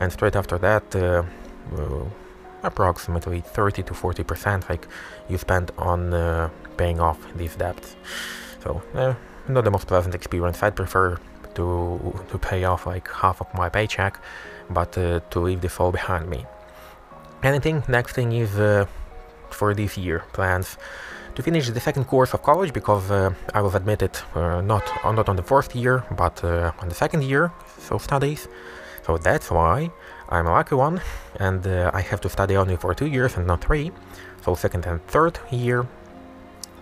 and 0.00 0.12
straight 0.12 0.36
after 0.36 0.58
that 0.58 0.84
uh, 0.96 1.22
uh, 1.76 2.04
approximately 2.62 3.40
30 3.40 3.82
to 3.84 3.94
40 3.94 4.24
percent 4.24 4.68
like 4.68 4.88
you 5.28 5.38
spend 5.38 5.70
on 5.78 6.12
uh, 6.12 6.50
paying 6.76 7.00
off 7.00 7.18
these 7.36 7.54
debts 7.56 7.96
so 8.62 8.82
not 9.48 9.64
the 9.64 9.70
most 9.70 9.86
pleasant 9.86 10.14
experience 10.14 10.62
i'd 10.62 10.74
prefer 10.74 11.16
to 11.54 12.24
to 12.30 12.38
pay 12.38 12.64
off 12.64 12.86
like 12.86 13.08
half 13.10 13.40
of 13.40 13.48
my 13.54 13.68
paycheck 13.68 14.20
but 14.70 14.96
uh, 14.98 15.20
to 15.30 15.40
leave 15.40 15.60
this 15.60 15.78
all 15.80 15.92
behind 15.92 16.28
me. 16.28 16.44
Anything? 17.42 17.82
Next 17.88 18.12
thing 18.14 18.32
is 18.32 18.58
uh, 18.58 18.86
for 19.50 19.74
this 19.74 19.96
year 19.96 20.24
plans 20.32 20.76
to 21.36 21.42
finish 21.42 21.70
the 21.70 21.80
second 21.80 22.04
course 22.06 22.34
of 22.34 22.42
college 22.42 22.72
because 22.72 23.10
uh, 23.10 23.30
I 23.54 23.60
was 23.60 23.74
admitted 23.74 24.10
uh, 24.34 24.60
not 24.60 24.84
not 25.04 25.28
on 25.28 25.36
the 25.36 25.42
first 25.42 25.74
year 25.74 26.04
but 26.16 26.42
uh, 26.42 26.72
on 26.80 26.88
the 26.88 26.94
second 26.94 27.22
year 27.22 27.52
so 27.78 27.98
studies. 27.98 28.48
So 29.06 29.18
that's 29.18 29.50
why 29.50 29.90
I'm 30.28 30.46
a 30.46 30.52
lucky 30.52 30.74
one 30.74 31.00
and 31.38 31.64
uh, 31.66 31.90
I 31.94 32.00
have 32.00 32.20
to 32.22 32.28
study 32.28 32.56
only 32.56 32.76
for 32.76 32.92
two 32.94 33.06
years 33.06 33.36
and 33.36 33.46
not 33.46 33.60
three. 33.64 33.92
So 34.44 34.54
second 34.54 34.86
and 34.86 34.98
third 35.06 35.38
year. 35.50 35.86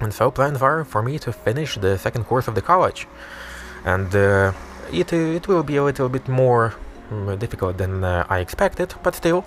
And 0.00 0.12
so 0.12 0.30
plans 0.30 0.62
are 0.62 0.84
for 0.84 1.02
me 1.02 1.18
to 1.18 1.32
finish 1.32 1.76
the 1.76 1.99
second 1.99 2.25
course 2.25 2.49
of 2.49 2.54
the 2.54 2.62
college. 2.62 3.06
And 3.84 4.14
it, 4.92 5.12
it 5.12 5.49
will 5.49 5.62
be 5.62 5.76
a 5.76 5.84
little 5.84 6.08
bit 6.08 6.26
more 6.28 6.75
Mm, 7.11 7.38
difficult 7.38 7.76
than 7.76 8.02
uh, 8.02 8.25
I 8.30 8.38
expected, 8.38 8.94
but 9.02 9.14
still, 9.14 9.44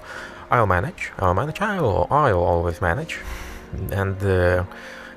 I'll 0.51 0.67
manage. 0.67 1.11
I'll 1.17 1.33
manage. 1.33 1.59
I'll, 1.59 2.07
I'll 2.11 2.43
always 2.43 2.81
manage, 2.81 3.19
and 3.91 4.15
uh, 4.23 4.63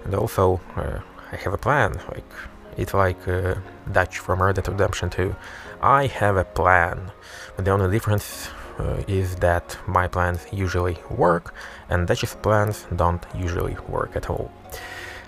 and 0.04 0.14
also 0.14 0.60
uh, 0.76 1.00
I 1.32 1.36
have 1.36 1.52
a 1.52 1.58
plan. 1.58 1.98
Like 2.08 2.30
it's 2.76 2.94
like 2.94 3.26
uh, 3.28 3.54
Dutch 3.92 4.18
from 4.18 4.42
Red 4.42 4.56
Dead 4.56 4.68
Redemption 4.68 5.10
2. 5.10 5.34
I 5.82 6.06
have 6.06 6.36
a 6.36 6.44
plan. 6.44 7.10
But 7.56 7.64
the 7.64 7.70
only 7.70 7.90
difference 7.90 8.50
uh, 8.78 9.02
is 9.06 9.36
that 9.36 9.76
my 9.86 10.08
plans 10.08 10.46
usually 10.52 10.98
work, 11.10 11.54
and 11.88 12.06
Dutch's 12.06 12.34
plans 12.34 12.86
don't 12.96 13.24
usually 13.34 13.76
work 13.88 14.16
at 14.16 14.30
all. 14.30 14.50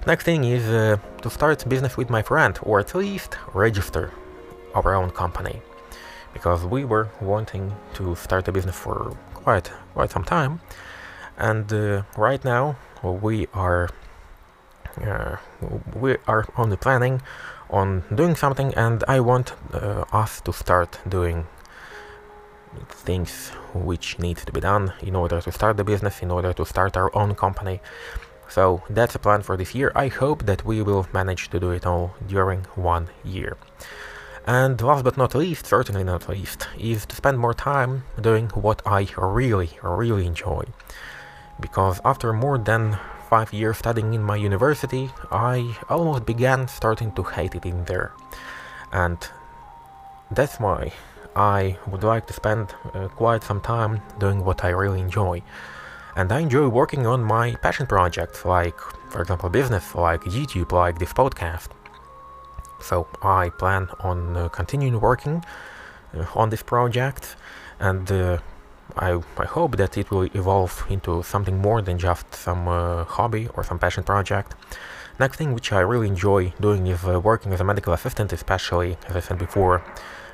Next 0.06 0.24
thing 0.24 0.44
is 0.44 0.64
uh, 0.68 0.96
to 1.22 1.30
start 1.30 1.68
business 1.68 1.96
with 1.96 2.10
my 2.10 2.22
friend, 2.22 2.58
or 2.62 2.80
at 2.80 2.94
least 2.94 3.36
register 3.54 4.12
our 4.74 4.94
own 4.94 5.10
company 5.10 5.60
because 6.32 6.64
we 6.64 6.84
were 6.84 7.08
wanting 7.20 7.72
to 7.94 8.14
start 8.16 8.48
a 8.48 8.52
business 8.52 8.76
for 8.76 9.16
quite 9.34 9.70
quite 9.94 10.10
some 10.10 10.24
time 10.24 10.60
and 11.36 11.72
uh, 11.72 12.02
right 12.16 12.44
now 12.44 12.76
we 13.02 13.46
are 13.54 13.88
uh, 15.00 15.36
we 15.94 16.16
are 16.26 16.46
only 16.56 16.76
planning 16.76 17.22
on 17.70 18.04
doing 18.14 18.34
something 18.34 18.74
and 18.74 19.02
I 19.08 19.20
want 19.20 19.54
uh, 19.72 20.04
us 20.12 20.40
to 20.42 20.52
start 20.52 20.98
doing 21.08 21.46
things 22.88 23.50
which 23.74 24.18
needs 24.18 24.44
to 24.44 24.52
be 24.52 24.60
done 24.60 24.92
in 25.02 25.14
order 25.16 25.40
to 25.40 25.52
start 25.52 25.76
the 25.76 25.84
business 25.84 26.22
in 26.22 26.30
order 26.30 26.52
to 26.52 26.64
start 26.64 26.96
our 26.96 27.14
own 27.16 27.34
company. 27.34 27.80
So 28.48 28.82
that's 28.90 29.14
a 29.14 29.18
plan 29.18 29.42
for 29.42 29.56
this 29.56 29.74
year. 29.74 29.92
I 29.94 30.08
hope 30.08 30.44
that 30.44 30.64
we 30.64 30.82
will 30.82 31.06
manage 31.12 31.48
to 31.50 31.60
do 31.60 31.70
it 31.70 31.86
all 31.86 32.14
during 32.26 32.64
one 32.74 33.08
year. 33.24 33.56
And 34.46 34.80
last 34.80 35.04
but 35.04 35.16
not 35.16 35.34
least, 35.34 35.66
certainly 35.66 36.04
not 36.04 36.28
least, 36.28 36.68
is 36.78 37.06
to 37.06 37.16
spend 37.16 37.38
more 37.38 37.54
time 37.54 38.04
doing 38.20 38.48
what 38.48 38.82
I 38.84 39.08
really, 39.16 39.70
really 39.82 40.26
enjoy. 40.26 40.64
Because 41.60 42.00
after 42.04 42.32
more 42.32 42.58
than 42.58 42.98
five 43.32 43.50
years 43.50 43.78
studying 43.78 44.12
in 44.12 44.22
my 44.22 44.36
university, 44.36 45.08
I 45.30 45.74
almost 45.88 46.26
began 46.26 46.68
starting 46.68 47.10
to 47.12 47.22
hate 47.22 47.54
it 47.54 47.64
in 47.64 47.82
there. 47.86 48.12
And 48.92 49.18
that's 50.30 50.60
why 50.60 50.92
I 51.34 51.78
would 51.86 52.04
like 52.04 52.26
to 52.26 52.34
spend 52.34 52.74
uh, 52.92 53.08
quite 53.08 53.42
some 53.42 53.62
time 53.62 54.02
doing 54.18 54.44
what 54.44 54.62
I 54.62 54.68
really 54.68 55.00
enjoy. 55.00 55.42
And 56.14 56.30
I 56.30 56.40
enjoy 56.40 56.68
working 56.68 57.06
on 57.06 57.24
my 57.24 57.54
passion 57.64 57.86
projects, 57.86 58.44
like, 58.44 58.78
for 59.08 59.22
example, 59.22 59.48
business, 59.48 59.94
like 59.94 60.20
YouTube, 60.36 60.72
like 60.72 60.98
this 60.98 61.14
podcast. 61.14 61.68
So 62.80 63.06
I 63.22 63.48
plan 63.48 63.88
on 64.00 64.36
uh, 64.36 64.48
continuing 64.50 65.00
working 65.00 65.42
uh, 66.14 66.26
on 66.34 66.50
this 66.50 66.62
project 66.62 67.36
and 67.80 68.12
uh, 68.12 68.38
I, 68.96 69.20
I 69.38 69.44
hope 69.44 69.76
that 69.76 69.96
it 69.96 70.10
will 70.10 70.24
evolve 70.34 70.84
into 70.88 71.22
something 71.22 71.58
more 71.58 71.80
than 71.82 71.98
just 71.98 72.34
some 72.34 72.68
uh, 72.68 73.04
hobby 73.04 73.48
or 73.54 73.64
some 73.64 73.78
passion 73.78 74.04
project. 74.04 74.54
Next 75.18 75.36
thing 75.36 75.54
which 75.54 75.72
I 75.72 75.80
really 75.80 76.08
enjoy 76.08 76.52
doing 76.60 76.86
is 76.86 77.04
uh, 77.04 77.20
working 77.20 77.52
as 77.52 77.60
a 77.60 77.64
medical 77.64 77.92
assistant, 77.92 78.32
especially, 78.32 78.96
as 79.08 79.16
I 79.16 79.20
said 79.20 79.38
before, 79.38 79.84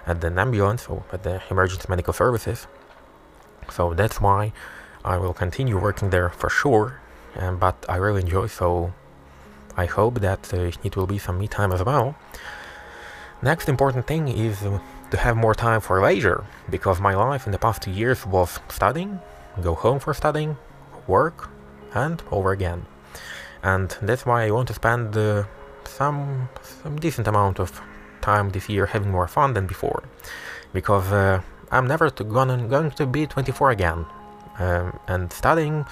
at 0.07 0.21
the 0.21 0.33
ambulance 0.41 0.87
or 0.87 1.05
at 1.13 1.23
the 1.23 1.43
emergency 1.51 1.87
medical 1.89 2.13
services. 2.13 2.67
So 3.71 3.95
that's 3.95 4.21
why 4.21 4.53
I 5.05 5.19
will 5.19 5.35
continue 5.35 5.79
working 5.79 6.11
there 6.11 6.29
for 6.31 6.49
sure, 6.49 7.01
um, 7.37 7.59
but 7.59 7.77
I 7.89 7.97
really 7.97 8.23
enjoy 8.23 8.47
so 8.47 8.93
I 9.77 9.87
hope 9.87 10.21
that 10.21 10.53
uh, 10.53 10.73
it 10.83 10.97
will 10.97 11.07
be 11.07 11.19
some 11.19 11.39
me 11.39 11.47
time 11.47 11.73
as 11.73 11.85
well. 11.85 12.17
Next 13.43 13.69
important 13.69 14.07
thing 14.07 14.27
is 14.27 14.67
to 15.11 15.17
have 15.17 15.37
more 15.37 15.55
time 15.55 15.81
for 15.81 16.01
leisure, 16.01 16.45
because 16.71 17.01
my 17.01 17.15
life 17.15 17.47
in 17.47 17.53
the 17.53 17.59
past 17.59 17.83
two 17.83 17.91
years 17.91 18.27
was 18.27 18.61
studying, 18.69 19.21
go 19.63 19.75
home 19.75 19.99
for 19.99 20.15
studying, 20.15 20.57
work, 21.07 21.51
and 21.95 22.23
over 22.31 22.53
again. 22.53 22.87
And 23.63 23.91
that's 24.03 24.25
why 24.27 24.45
I 24.47 24.51
want 24.51 24.69
to 24.69 24.75
spend 24.75 25.17
uh, 25.17 25.45
some 25.85 26.49
some 26.63 26.99
decent 26.99 27.27
amount 27.27 27.59
of 27.59 27.81
time 28.21 28.51
this 28.51 28.69
year 28.69 28.87
having 28.87 29.11
more 29.11 29.29
fun 29.29 29.55
than 29.55 29.67
before, 29.67 30.03
because 30.73 31.11
uh, 31.13 31.41
I'm 31.71 31.87
never 31.87 32.11
to 32.11 32.25
gonna 32.25 32.69
going 32.69 32.91
to 32.93 33.07
be 33.07 33.27
24 33.27 33.71
again, 33.71 34.07
um, 34.59 34.99
and 35.09 35.33
studying 35.33 35.87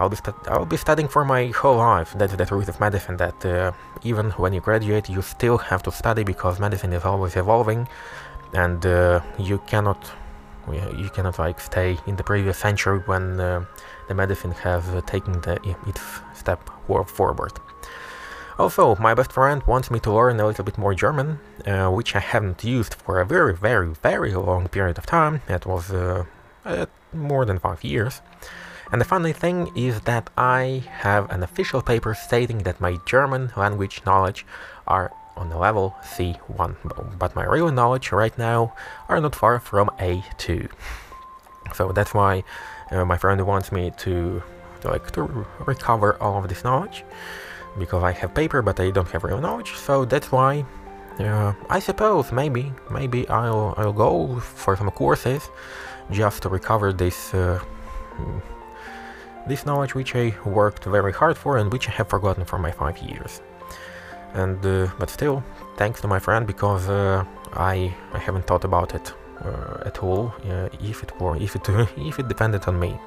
I'll 0.00 0.08
be 0.08 0.16
I'll 0.48 0.64
be 0.64 0.78
studying 0.78 1.08
for 1.08 1.24
my 1.26 1.48
whole 1.48 1.76
life. 1.76 2.14
That's 2.16 2.34
the 2.34 2.46
truth 2.46 2.68
of 2.68 2.80
medicine. 2.80 3.16
That 3.18 3.44
uh, 3.44 3.72
even 4.02 4.30
when 4.42 4.52
you 4.54 4.60
graduate, 4.60 5.10
you 5.10 5.20
still 5.20 5.58
have 5.58 5.82
to 5.82 5.92
study 5.92 6.24
because 6.24 6.58
medicine 6.58 6.92
is 6.94 7.04
always 7.04 7.36
evolving, 7.36 7.86
and 8.54 8.84
uh, 8.84 9.20
you 9.38 9.58
cannot 9.66 10.12
you 10.96 11.10
cannot 11.10 11.38
like 11.38 11.58
stay 11.60 11.98
in 12.06 12.14
the 12.16 12.22
previous 12.22 12.58
century 12.58 13.00
when 13.06 13.40
uh, 13.40 13.64
the 14.08 14.14
medicine 14.14 14.52
have 14.52 14.94
uh, 14.94 15.00
taken 15.00 15.40
the, 15.40 15.58
its 15.86 16.02
step 16.34 16.70
forward. 17.06 17.52
Also, 18.58 18.94
my 18.96 19.14
best 19.14 19.32
friend 19.32 19.62
wants 19.66 19.90
me 19.90 19.98
to 20.00 20.12
learn 20.12 20.38
a 20.38 20.46
little 20.46 20.64
bit 20.64 20.76
more 20.76 20.94
German, 20.94 21.38
uh, 21.66 21.88
which 21.88 22.14
I 22.14 22.20
haven't 22.20 22.62
used 22.62 22.94
for 22.94 23.18
a 23.18 23.24
very, 23.24 23.54
very, 23.54 23.94
very 23.94 24.34
long 24.34 24.68
period 24.68 24.98
of 24.98 25.06
time. 25.06 25.40
It 25.48 25.64
was 25.64 25.90
uh, 25.90 26.26
more 27.12 27.44
than 27.46 27.58
five 27.58 27.82
years. 27.82 28.20
And 28.92 29.00
the 29.00 29.04
funny 29.04 29.32
thing 29.32 29.70
is 29.76 30.00
that 30.02 30.30
I 30.36 30.82
have 30.88 31.30
an 31.30 31.42
official 31.42 31.80
paper 31.80 32.12
stating 32.14 32.58
that 32.58 32.80
my 32.80 32.98
German 33.06 33.50
language 33.56 34.02
knowledge 34.04 34.44
are 34.86 35.12
on 35.36 35.48
the 35.48 35.56
level 35.56 35.94
C1, 36.02 37.18
but 37.18 37.34
my 37.34 37.44
real 37.44 37.70
knowledge 37.72 38.12
right 38.12 38.36
now 38.38 38.74
are 39.08 39.20
not 39.20 39.34
far 39.34 39.58
from 39.58 39.88
A2. 39.98 40.70
So 41.74 41.92
that's 41.92 42.14
why 42.14 42.44
uh, 42.90 43.04
my 43.04 43.16
friend 43.16 43.44
wants 43.46 43.72
me 43.72 43.92
to, 43.98 44.42
to 44.80 44.88
like 44.88 45.10
to 45.12 45.46
recover 45.66 46.16
all 46.20 46.42
of 46.42 46.48
this 46.48 46.64
knowledge 46.64 47.04
because 47.78 48.02
I 48.02 48.12
have 48.12 48.34
paper 48.34 48.62
but 48.62 48.80
I 48.80 48.90
don't 48.90 49.08
have 49.10 49.24
real 49.24 49.40
knowledge. 49.40 49.72
So 49.74 50.04
that's 50.04 50.32
why 50.32 50.64
uh, 51.18 51.52
I 51.68 51.78
suppose 51.78 52.32
maybe 52.32 52.72
maybe 52.90 53.28
I'll 53.28 53.74
I'll 53.76 53.92
go 53.92 54.40
for 54.40 54.76
some 54.76 54.90
courses 54.90 55.48
just 56.10 56.42
to 56.42 56.48
recover 56.48 56.92
this 56.92 57.34
uh, 57.34 57.60
this 59.46 59.66
knowledge 59.66 59.94
which 59.94 60.14
I 60.16 60.34
worked 60.44 60.84
very 60.84 61.12
hard 61.12 61.36
for 61.36 61.58
and 61.58 61.72
which 61.72 61.88
I 61.88 61.92
have 61.92 62.08
forgotten 62.08 62.44
for 62.44 62.58
my 62.58 62.70
five 62.70 62.98
years. 62.98 63.40
And 64.34 64.64
uh, 64.64 64.88
but 64.98 65.10
still, 65.10 65.42
thanks 65.76 66.00
to 66.00 66.08
my 66.08 66.18
friend 66.18 66.46
because 66.46 66.88
uh, 66.88 67.24
I 67.52 67.94
I 68.12 68.18
haven't 68.18 68.46
thought 68.46 68.64
about 68.64 68.94
it 68.94 69.12
uh, 69.44 69.88
at 69.88 70.02
all 70.02 70.32
if 70.80 71.02
it 71.02 71.20
were 71.20 71.36
if 71.36 71.56
it 71.56 71.68
if 71.96 72.18
it 72.18 72.28
depended 72.28 72.64
on 72.68 72.78
me. 72.78 72.98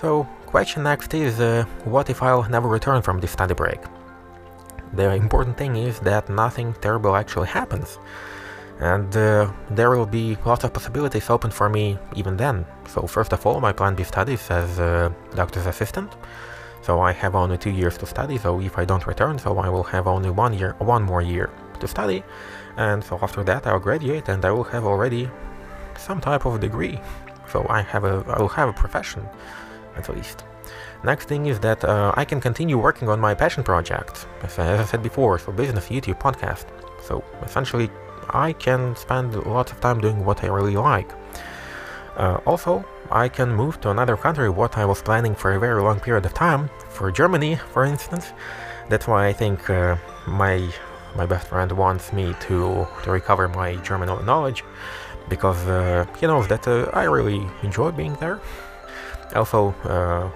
so 0.00 0.26
question 0.46 0.82
next 0.82 1.14
is 1.14 1.38
what 1.84 2.10
if 2.10 2.22
I'll 2.22 2.48
never 2.48 2.68
return 2.68 3.02
from 3.02 3.20
this 3.20 3.32
study 3.32 3.54
break? 3.54 3.80
The 4.94 5.14
important 5.14 5.56
thing 5.56 5.76
is 5.76 6.00
that 6.00 6.28
nothing 6.28 6.74
terrible 6.80 7.16
actually 7.16 7.48
happens. 7.48 7.98
And 8.80 9.16
uh, 9.16 9.52
there 9.70 9.90
will 9.90 10.06
be 10.06 10.36
lots 10.44 10.64
of 10.64 10.72
possibilities 10.72 11.30
open 11.30 11.50
for 11.50 11.68
me 11.68 11.98
even 12.16 12.36
then. 12.36 12.66
So 12.88 13.06
first 13.06 13.32
of 13.32 13.46
all, 13.46 13.60
my 13.60 13.72
plan 13.72 13.94
B 13.94 14.02
studies 14.02 14.50
as 14.50 14.78
a 14.78 15.14
doctor's 15.34 15.66
assistant. 15.66 16.12
So 16.82 17.00
I 17.00 17.12
have 17.12 17.34
only 17.36 17.56
two 17.56 17.70
years 17.70 17.96
to 17.98 18.06
study, 18.06 18.38
so 18.38 18.60
if 18.60 18.76
I 18.76 18.84
don't 18.84 19.06
return, 19.06 19.38
so 19.38 19.56
I 19.58 19.68
will 19.68 19.84
have 19.84 20.06
only 20.06 20.30
one 20.30 20.52
year, 20.52 20.74
one 20.78 21.02
more 21.04 21.22
year 21.22 21.48
to 21.80 21.86
study. 21.86 22.24
And 22.76 23.02
so 23.04 23.18
after 23.22 23.44
that 23.44 23.66
I'll 23.66 23.78
graduate 23.78 24.28
and 24.28 24.44
I 24.44 24.50
will 24.50 24.64
have 24.64 24.84
already 24.84 25.30
some 25.96 26.20
type 26.20 26.44
of 26.44 26.60
degree. 26.60 26.98
So 27.48 27.66
I 27.68 27.82
have 27.82 28.04
a, 28.04 28.24
I 28.26 28.40
will 28.40 28.48
have 28.48 28.68
a 28.68 28.72
profession, 28.72 29.28
at 29.96 30.08
least. 30.08 30.44
Next 31.04 31.26
thing 31.26 31.46
is 31.46 31.60
that 31.60 31.84
uh, 31.84 32.12
I 32.16 32.24
can 32.24 32.40
continue 32.40 32.78
working 32.78 33.08
on 33.08 33.20
my 33.20 33.34
passion 33.34 33.62
project, 33.62 34.26
as, 34.42 34.58
as 34.58 34.80
I 34.80 34.84
said 34.84 35.02
before, 35.02 35.38
so 35.38 35.52
business, 35.52 35.88
YouTube, 35.88 36.18
podcast. 36.20 36.66
So 37.02 37.24
essentially, 37.44 37.90
I 38.30 38.52
can 38.52 38.96
spend 38.96 39.34
lots 39.44 39.72
of 39.72 39.80
time 39.80 40.00
doing 40.00 40.24
what 40.24 40.42
I 40.44 40.46
really 40.46 40.76
like. 40.76 41.10
Uh, 42.16 42.38
also, 42.46 42.84
I 43.12 43.28
can 43.28 43.54
move 43.54 43.80
to 43.82 43.90
another 43.90 44.16
country, 44.16 44.48
what 44.48 44.78
I 44.78 44.86
was 44.86 45.02
planning 45.02 45.34
for 45.34 45.52
a 45.52 45.60
very 45.60 45.82
long 45.82 46.00
period 46.00 46.24
of 46.24 46.32
time, 46.32 46.70
for 46.88 47.10
Germany, 47.10 47.56
for 47.56 47.84
instance. 47.84 48.32
That's 48.88 49.06
why 49.06 49.26
I 49.26 49.32
think 49.34 49.68
uh, 49.68 49.96
my 50.26 50.68
my 51.14 51.26
best 51.26 51.48
friend 51.48 51.70
wants 51.72 52.10
me 52.12 52.34
to, 52.40 52.86
to 53.02 53.10
recover 53.10 53.46
my 53.48 53.76
German 53.76 54.08
knowledge, 54.24 54.64
because 55.28 55.58
uh, 55.68 56.06
he 56.18 56.26
knows 56.26 56.48
that 56.48 56.66
uh, 56.66 56.88
I 56.94 57.04
really 57.04 57.46
enjoy 57.62 57.90
being 57.90 58.14
there. 58.14 58.40
Also, 59.34 59.74
uh, 59.84 60.30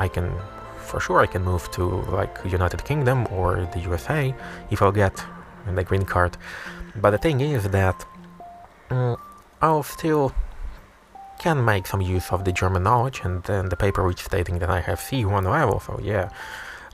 I 0.00 0.08
can, 0.08 0.32
for 0.78 0.98
sure, 0.98 1.20
I 1.20 1.26
can 1.26 1.44
move 1.44 1.70
to 1.72 1.84
like 2.10 2.36
United 2.44 2.84
Kingdom 2.84 3.28
or 3.30 3.68
the 3.72 3.80
USA 3.80 4.34
if 4.70 4.82
I'll 4.82 4.92
get 4.92 5.24
the 5.72 5.84
green 5.84 6.04
card. 6.04 6.36
But 6.96 7.10
the 7.10 7.18
thing 7.18 7.40
is 7.40 7.62
that 7.68 8.04
uh, 8.90 9.14
I'll 9.62 9.84
still 9.84 10.32
can 11.38 11.64
make 11.64 11.86
some 11.86 12.00
use 12.00 12.32
of 12.32 12.44
the 12.44 12.52
German 12.52 12.82
knowledge 12.82 13.20
and 13.24 13.42
then 13.44 13.68
the 13.68 13.76
paper 13.76 14.04
which 14.06 14.22
stating 14.24 14.58
that 14.58 14.70
I 14.70 14.80
have 14.80 14.98
C1 14.98 15.44
level. 15.50 15.80
So 15.80 15.98
yeah, 16.02 16.30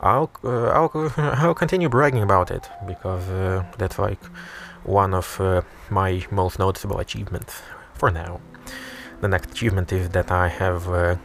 I'll 0.01 0.31
uh, 0.45 0.69
I'll 0.69 1.13
I'll 1.17 1.55
continue 1.55 1.89
bragging 1.89 2.23
about 2.23 2.51
it 2.51 2.69
because 2.87 3.29
uh, 3.31 3.65
that's 3.79 3.99
like 3.99 4.23
one 4.85 5.15
of 5.15 5.41
uh, 5.41 5.63
my 5.91 6.25
most 6.31 6.59
noticeable 6.59 6.99
achievements 6.99 7.63
for 7.95 8.11
now. 8.11 8.41
The 9.21 9.29
next 9.29 9.53
achievement 9.53 9.93
is 9.93 10.11
that 10.11 10.31
I 10.31 10.49
have 10.49 10.89
uh, 10.89 11.17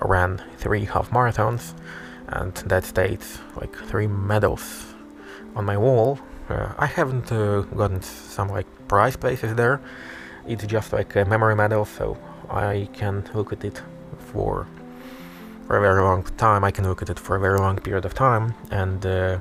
ran 0.00 0.42
three 0.58 0.84
half 0.84 1.10
marathons, 1.10 1.74
and 2.28 2.54
that 2.66 2.84
states 2.84 3.38
like 3.60 3.76
three 3.76 4.08
medals 4.08 4.94
on 5.54 5.64
my 5.64 5.76
wall. 5.76 6.18
Uh, 6.48 6.72
I 6.78 6.86
haven't 6.86 7.30
uh, 7.30 7.60
gotten 7.76 8.02
some 8.02 8.48
like 8.48 8.66
prize 8.88 9.16
places 9.16 9.54
there. 9.54 9.80
It's 10.46 10.66
just 10.66 10.92
like 10.92 11.14
a 11.14 11.24
memory 11.24 11.54
medal, 11.54 11.84
so 11.84 12.16
I 12.50 12.88
can 12.92 13.24
look 13.34 13.52
at 13.52 13.64
it 13.64 13.82
for 14.18 14.66
for 15.66 15.76
a 15.76 15.80
very 15.80 16.02
long 16.02 16.22
time. 16.38 16.64
I 16.64 16.70
can 16.70 16.88
look 16.88 17.02
at 17.02 17.10
it 17.10 17.18
for 17.18 17.36
a 17.36 17.40
very 17.40 17.58
long 17.58 17.76
period 17.78 18.06
of 18.06 18.14
time, 18.14 18.54
and 18.70 19.04
uh, 19.04 19.38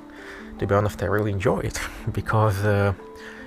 to 0.60 0.68
be 0.68 0.76
honest, 0.76 1.02
I 1.02 1.06
really 1.06 1.32
enjoy 1.32 1.60
it 1.60 1.80
because 2.12 2.64
uh, 2.66 2.94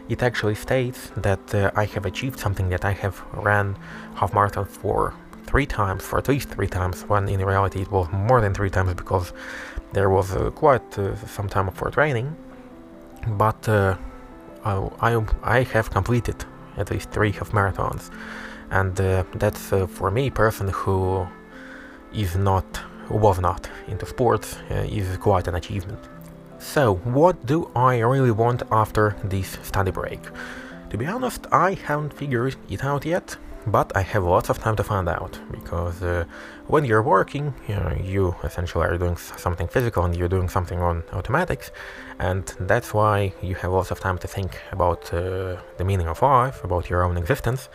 it 0.08 0.22
actually 0.22 0.54
states 0.54 1.10
that 1.16 1.54
uh, 1.54 1.70
I 1.76 1.84
have 1.84 2.06
achieved 2.06 2.38
something 2.38 2.68
that 2.70 2.84
I 2.84 2.92
have 2.92 3.22
ran 3.32 3.76
half 4.14 4.32
marathon 4.32 4.64
for 4.64 5.14
three 5.44 5.66
times, 5.66 6.02
for 6.04 6.18
at 6.18 6.28
least 6.28 6.48
three 6.48 6.68
times, 6.68 7.02
when 7.02 7.28
in 7.28 7.44
reality 7.44 7.82
it 7.82 7.90
was 7.90 8.08
more 8.12 8.40
than 8.40 8.54
three 8.54 8.70
times 8.70 8.94
because 8.94 9.32
there 9.92 10.08
was 10.08 10.34
uh, 10.34 10.50
quite 10.50 10.98
uh, 10.98 11.16
some 11.26 11.48
time 11.48 11.70
for 11.70 11.90
training. 11.90 12.34
But 13.26 13.68
uh, 13.68 13.96
I, 14.64 15.24
I 15.42 15.62
have 15.62 15.90
completed 15.90 16.44
at 16.76 16.90
least 16.90 17.10
three 17.10 17.32
half 17.32 17.50
marathons, 17.50 18.10
and 18.70 19.00
uh, 19.00 19.24
that's 19.34 19.72
uh, 19.72 19.86
for 19.86 20.10
me, 20.10 20.30
person 20.30 20.68
who 20.68 21.26
is 22.12 22.36
not, 22.36 22.80
was 23.08 23.40
not 23.40 23.68
into 23.88 24.06
sports, 24.06 24.58
uh, 24.70 24.86
is 24.88 25.16
quite 25.18 25.48
an 25.48 25.54
achievement. 25.54 26.00
So, 26.58 26.96
what 27.04 27.46
do 27.46 27.70
I 27.74 28.00
really 28.00 28.30
want 28.30 28.62
after 28.70 29.16
this 29.24 29.58
study 29.62 29.90
break? 29.90 30.20
To 30.90 30.98
be 30.98 31.06
honest, 31.06 31.46
I 31.52 31.74
haven't 31.74 32.12
figured 32.12 32.56
it 32.68 32.84
out 32.84 33.04
yet 33.04 33.36
but 33.66 33.94
I 33.94 34.02
have 34.02 34.24
lots 34.24 34.48
of 34.48 34.58
time 34.58 34.76
to 34.76 34.84
find 34.84 35.08
out 35.08 35.38
because 35.50 36.02
uh, 36.02 36.24
when 36.66 36.84
you're 36.84 37.02
working, 37.02 37.54
you, 37.68 37.74
know, 37.74 37.96
you, 38.02 38.34
essentially 38.42 38.86
are 38.86 38.96
doing 38.96 39.16
something 39.16 39.68
physical 39.68 40.04
and 40.04 40.16
you're 40.16 40.28
doing 40.28 40.48
something 40.48 40.80
on 40.80 41.02
automatics, 41.12 41.70
and 42.18 42.46
that's 42.60 42.94
why 42.94 43.32
you 43.42 43.54
have 43.56 43.72
lots 43.72 43.90
of 43.90 44.00
time 44.00 44.18
to 44.18 44.28
think 44.28 44.58
about 44.72 45.12
uh, 45.12 45.56
the 45.76 45.84
meaning 45.84 46.08
of 46.08 46.22
life, 46.22 46.64
about 46.64 46.88
your 46.88 47.02
own 47.02 47.16
existence, 47.16 47.68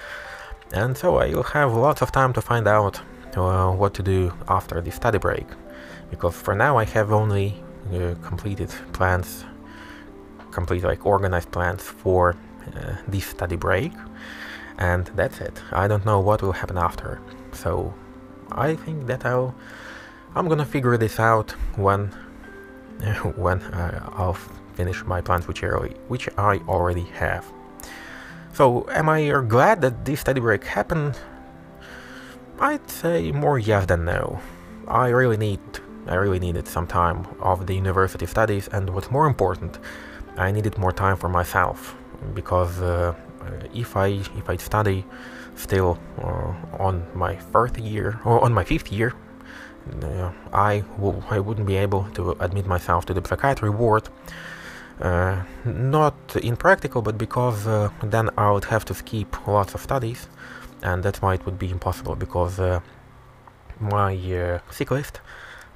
and 0.76 0.98
so 0.98 1.20
uh, 1.20 1.26
you'll 1.26 1.44
have 1.44 1.74
lots 1.74 2.02
of 2.02 2.12
time 2.12 2.34
to 2.34 2.42
find 2.42 2.68
out 2.68 3.02
uh, 3.36 3.72
what 3.72 3.94
to 3.96 4.04
do 4.04 4.32
after 4.48 4.82
the 4.82 4.92
study 4.92 5.18
break, 5.18 5.48
because 6.10 6.36
for 6.36 6.54
now 6.56 6.78
I 6.78 6.86
have 6.86 7.12
only 7.12 7.48
uh, 7.94 8.16
completed 8.22 8.70
plans, 8.94 9.46
complete 10.52 10.84
like 10.84 11.06
organized 11.06 11.52
plans 11.52 11.84
for 11.84 12.36
uh, 12.76 12.96
this 13.08 13.26
study 13.26 13.56
break 13.56 13.92
and 14.78 15.06
that's 15.16 15.40
it. 15.40 15.62
I 15.72 15.88
don't 15.88 16.06
know 16.06 16.20
what 16.20 16.42
will 16.42 16.52
happen 16.52 16.78
after. 16.78 17.22
So 17.54 17.94
I 18.52 18.76
think 18.76 19.08
that 19.08 19.26
I'll 19.26 19.56
I'm 20.36 20.48
gonna 20.48 20.66
figure 20.66 20.98
this 20.98 21.20
out 21.20 21.52
when 21.76 22.08
when 23.36 23.62
uh, 23.62 24.10
I'll 24.14 24.38
finish 24.76 25.04
my 25.06 25.22
plans 25.22 25.48
which 25.48 25.64
I 25.64 25.68
which 26.08 26.30
I 26.38 26.58
already 26.68 27.04
have. 27.14 27.52
So 28.56 28.88
am 28.90 29.10
I 29.10 29.28
glad 29.50 29.82
that 29.82 30.06
this 30.06 30.22
study 30.22 30.40
break 30.40 30.64
happened? 30.64 31.20
I'd 32.58 32.90
say 32.90 33.34
more 33.34 33.60
yes 33.60 33.86
than 33.86 34.06
no. 34.06 34.40
I 34.88 35.10
really 35.10 35.36
need 35.36 35.60
I 36.08 36.16
really 36.16 36.40
needed 36.40 36.66
some 36.66 36.88
time 36.88 37.28
of 37.42 37.68
the 37.68 37.76
university 37.76 38.26
studies 38.26 38.70
and 38.70 38.90
what's 38.92 39.12
more 39.12 39.28
important, 39.28 39.78
I 40.38 40.52
needed 40.52 40.78
more 40.78 40.94
time 40.94 41.18
for 41.18 41.28
myself 41.28 41.98
because 42.34 42.82
uh, 42.82 43.14
uh, 43.42 43.46
if 43.74 43.98
I 43.98 44.08
if 44.40 44.50
I 44.50 44.56
study 44.56 45.04
still 45.56 46.00
uh, 46.22 46.54
on 46.80 47.06
my 47.14 47.36
fourth 47.52 47.78
year 47.78 48.22
or 48.24 48.42
on 48.42 48.54
my 48.54 48.64
fifth 48.64 48.90
year, 48.90 49.14
uh, 50.02 50.32
I 50.54 50.82
I 51.30 51.40
wouldn't 51.40 51.68
be 51.68 51.76
able 51.76 52.04
to 52.14 52.38
admit 52.40 52.68
myself 52.68 53.06
to 53.08 53.14
the 53.14 53.28
psychiatry 53.28 53.70
ward. 53.70 54.08
Uh, 55.00 55.44
not 55.66 56.16
in 56.38 56.56
practical, 56.56 57.02
but 57.02 57.18
because 57.18 57.68
uh, 57.68 57.90
then 58.02 58.30
I 58.38 58.52
would 58.52 58.66
have 58.66 58.86
to 58.86 58.94
skip 58.94 59.48
lots 59.48 59.74
of 59.74 59.82
studies, 59.82 60.28
and 60.82 61.04
that's 61.04 61.22
why 61.22 61.34
it 61.34 61.46
would 61.46 61.60
be 61.60 61.70
impossible. 61.70 62.16
Because 62.16 62.60
uh, 62.60 62.80
my 63.80 64.60
sick 64.72 64.92
list 64.92 65.20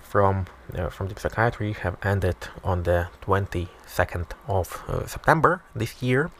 from 0.02 0.46
from 0.92 1.08
the 1.08 1.20
psychiatry 1.20 1.74
have 1.74 1.98
ended 2.04 2.38
on 2.64 2.84
the 2.84 3.08
22nd 3.24 4.28
of 4.48 4.84
September 5.08 5.64
this 5.76 6.02
year, 6.02 6.32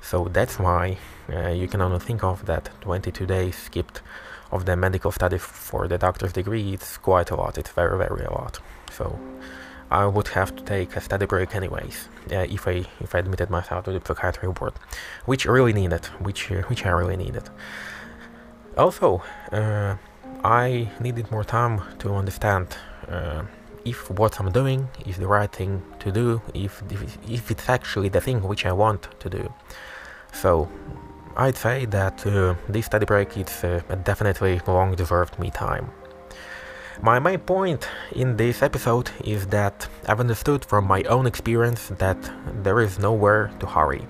so 0.00 0.28
that's 0.32 0.58
why 0.58 0.96
uh, 1.32 1.48
you 1.48 1.68
can 1.68 1.80
only 1.80 1.98
think 1.98 2.22
of 2.24 2.46
that 2.46 2.70
22 2.80 3.26
days 3.26 3.56
skipped 3.56 4.00
of 4.50 4.64
the 4.64 4.76
medical 4.76 5.12
study 5.12 5.38
for 5.38 5.86
the 5.88 5.98
doctor's 5.98 6.32
degree. 6.32 6.72
It's 6.72 6.96
quite 6.96 7.30
a 7.30 7.36
lot. 7.36 7.58
It's 7.58 7.70
very, 7.70 7.98
very 7.98 8.24
a 8.24 8.30
lot. 8.30 8.60
So 8.90 9.18
I 9.90 10.06
would 10.06 10.28
have 10.28 10.54
to 10.56 10.62
take 10.62 10.96
a 10.96 11.00
study 11.00 11.26
break 11.26 11.54
anyways 11.54 12.08
uh, 12.30 12.46
if 12.48 12.68
I 12.68 12.84
if 13.00 13.14
I 13.14 13.18
admitted 13.18 13.50
myself 13.50 13.84
to 13.84 13.92
the 13.92 14.00
psychiatry 14.04 14.48
ward, 14.48 14.74
which 15.24 15.46
I 15.46 15.50
really 15.50 15.72
needed, 15.72 16.04
which 16.20 16.52
uh, 16.52 16.62
which 16.68 16.84
I 16.84 16.90
really 16.90 17.16
needed. 17.16 17.48
Also, 18.76 19.22
uh, 19.52 19.96
I 20.44 20.88
needed 21.00 21.30
more 21.30 21.44
time 21.44 21.80
to 21.98 22.14
understand 22.14 22.76
uh, 23.08 23.42
if 23.84 24.10
what 24.10 24.38
I'm 24.38 24.52
doing 24.52 24.88
is 25.06 25.16
the 25.16 25.26
right 25.26 25.50
thing 25.50 25.82
to 26.00 26.12
do, 26.12 26.42
if, 26.54 26.82
if 27.28 27.50
it's 27.50 27.68
actually 27.68 28.08
the 28.08 28.20
thing 28.20 28.42
which 28.42 28.66
I 28.66 28.72
want 28.72 29.08
to 29.18 29.28
do. 29.28 29.52
So 30.32 30.68
I'd 31.36 31.56
say 31.56 31.86
that 31.86 32.26
uh, 32.26 32.54
this 32.68 32.86
study 32.86 33.06
break 33.06 33.36
is 33.36 33.64
uh, 33.64 33.80
definitely 34.04 34.60
long 34.66 34.94
deserved 34.94 35.38
me 35.38 35.50
time. 35.50 35.90
My 37.00 37.20
main 37.20 37.38
point 37.38 37.88
in 38.10 38.36
this 38.36 38.60
episode 38.60 39.10
is 39.24 39.46
that 39.46 39.86
I've 40.08 40.18
understood 40.18 40.64
from 40.64 40.84
my 40.84 41.02
own 41.04 41.26
experience 41.26 41.88
that 41.98 42.18
there 42.64 42.80
is 42.80 42.98
nowhere 42.98 43.52
to 43.60 43.66
hurry. 43.66 44.04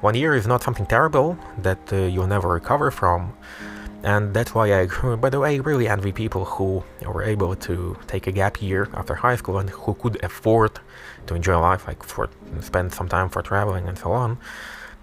One 0.00 0.14
year 0.14 0.34
is 0.34 0.46
not 0.46 0.62
something 0.62 0.86
terrible 0.86 1.38
that 1.58 1.92
uh, 1.92 1.96
you'll 1.96 2.26
never 2.26 2.48
recover 2.48 2.90
from, 2.90 3.36
and 4.02 4.32
that's 4.32 4.54
why 4.54 4.72
I, 4.72 4.86
by 5.16 5.28
the 5.28 5.38
way, 5.38 5.60
really 5.60 5.86
envy 5.86 6.12
people 6.12 6.46
who 6.46 6.82
were 7.06 7.22
able 7.22 7.54
to 7.56 7.94
take 8.06 8.26
a 8.26 8.32
gap 8.32 8.62
year 8.62 8.88
after 8.94 9.14
high 9.14 9.36
school 9.36 9.58
and 9.58 9.68
who 9.68 9.92
could 9.92 10.22
afford 10.24 10.80
to 11.26 11.34
enjoy 11.34 11.58
life, 11.60 11.86
like 11.86 12.02
for 12.02 12.30
spend 12.60 12.94
some 12.94 13.08
time 13.08 13.28
for 13.28 13.42
traveling 13.42 13.86
and 13.86 13.98
so 13.98 14.12
on, 14.12 14.38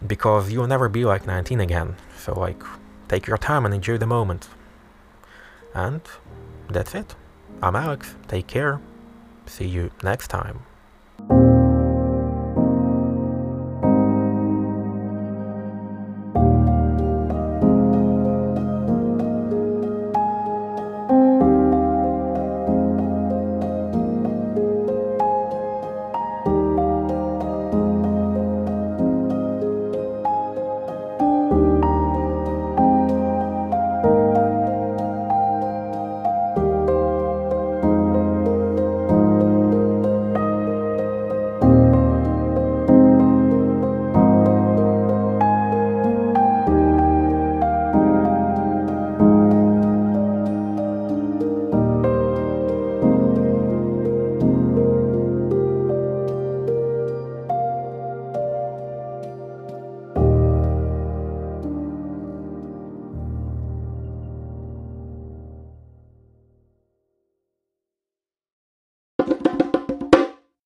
because 0.08 0.52
you'll 0.52 0.66
never 0.66 0.90
be 0.90 1.06
like 1.06 1.28
19 1.28 1.60
again. 1.60 1.96
So 2.18 2.34
like, 2.34 2.64
take 3.10 3.28
your 3.28 3.38
time 3.38 3.64
and 3.64 3.76
enjoy 3.76 4.00
the 4.00 4.08
moment. 4.08 4.50
And 5.74 6.02
that's 6.74 6.96
it. 6.96 7.16
I'm 7.62 7.76
Alex. 7.76 8.16
Take 8.28 8.48
care. 8.48 8.80
See 9.46 9.68
you 9.68 9.92
next 10.04 10.30
time. 10.30 10.62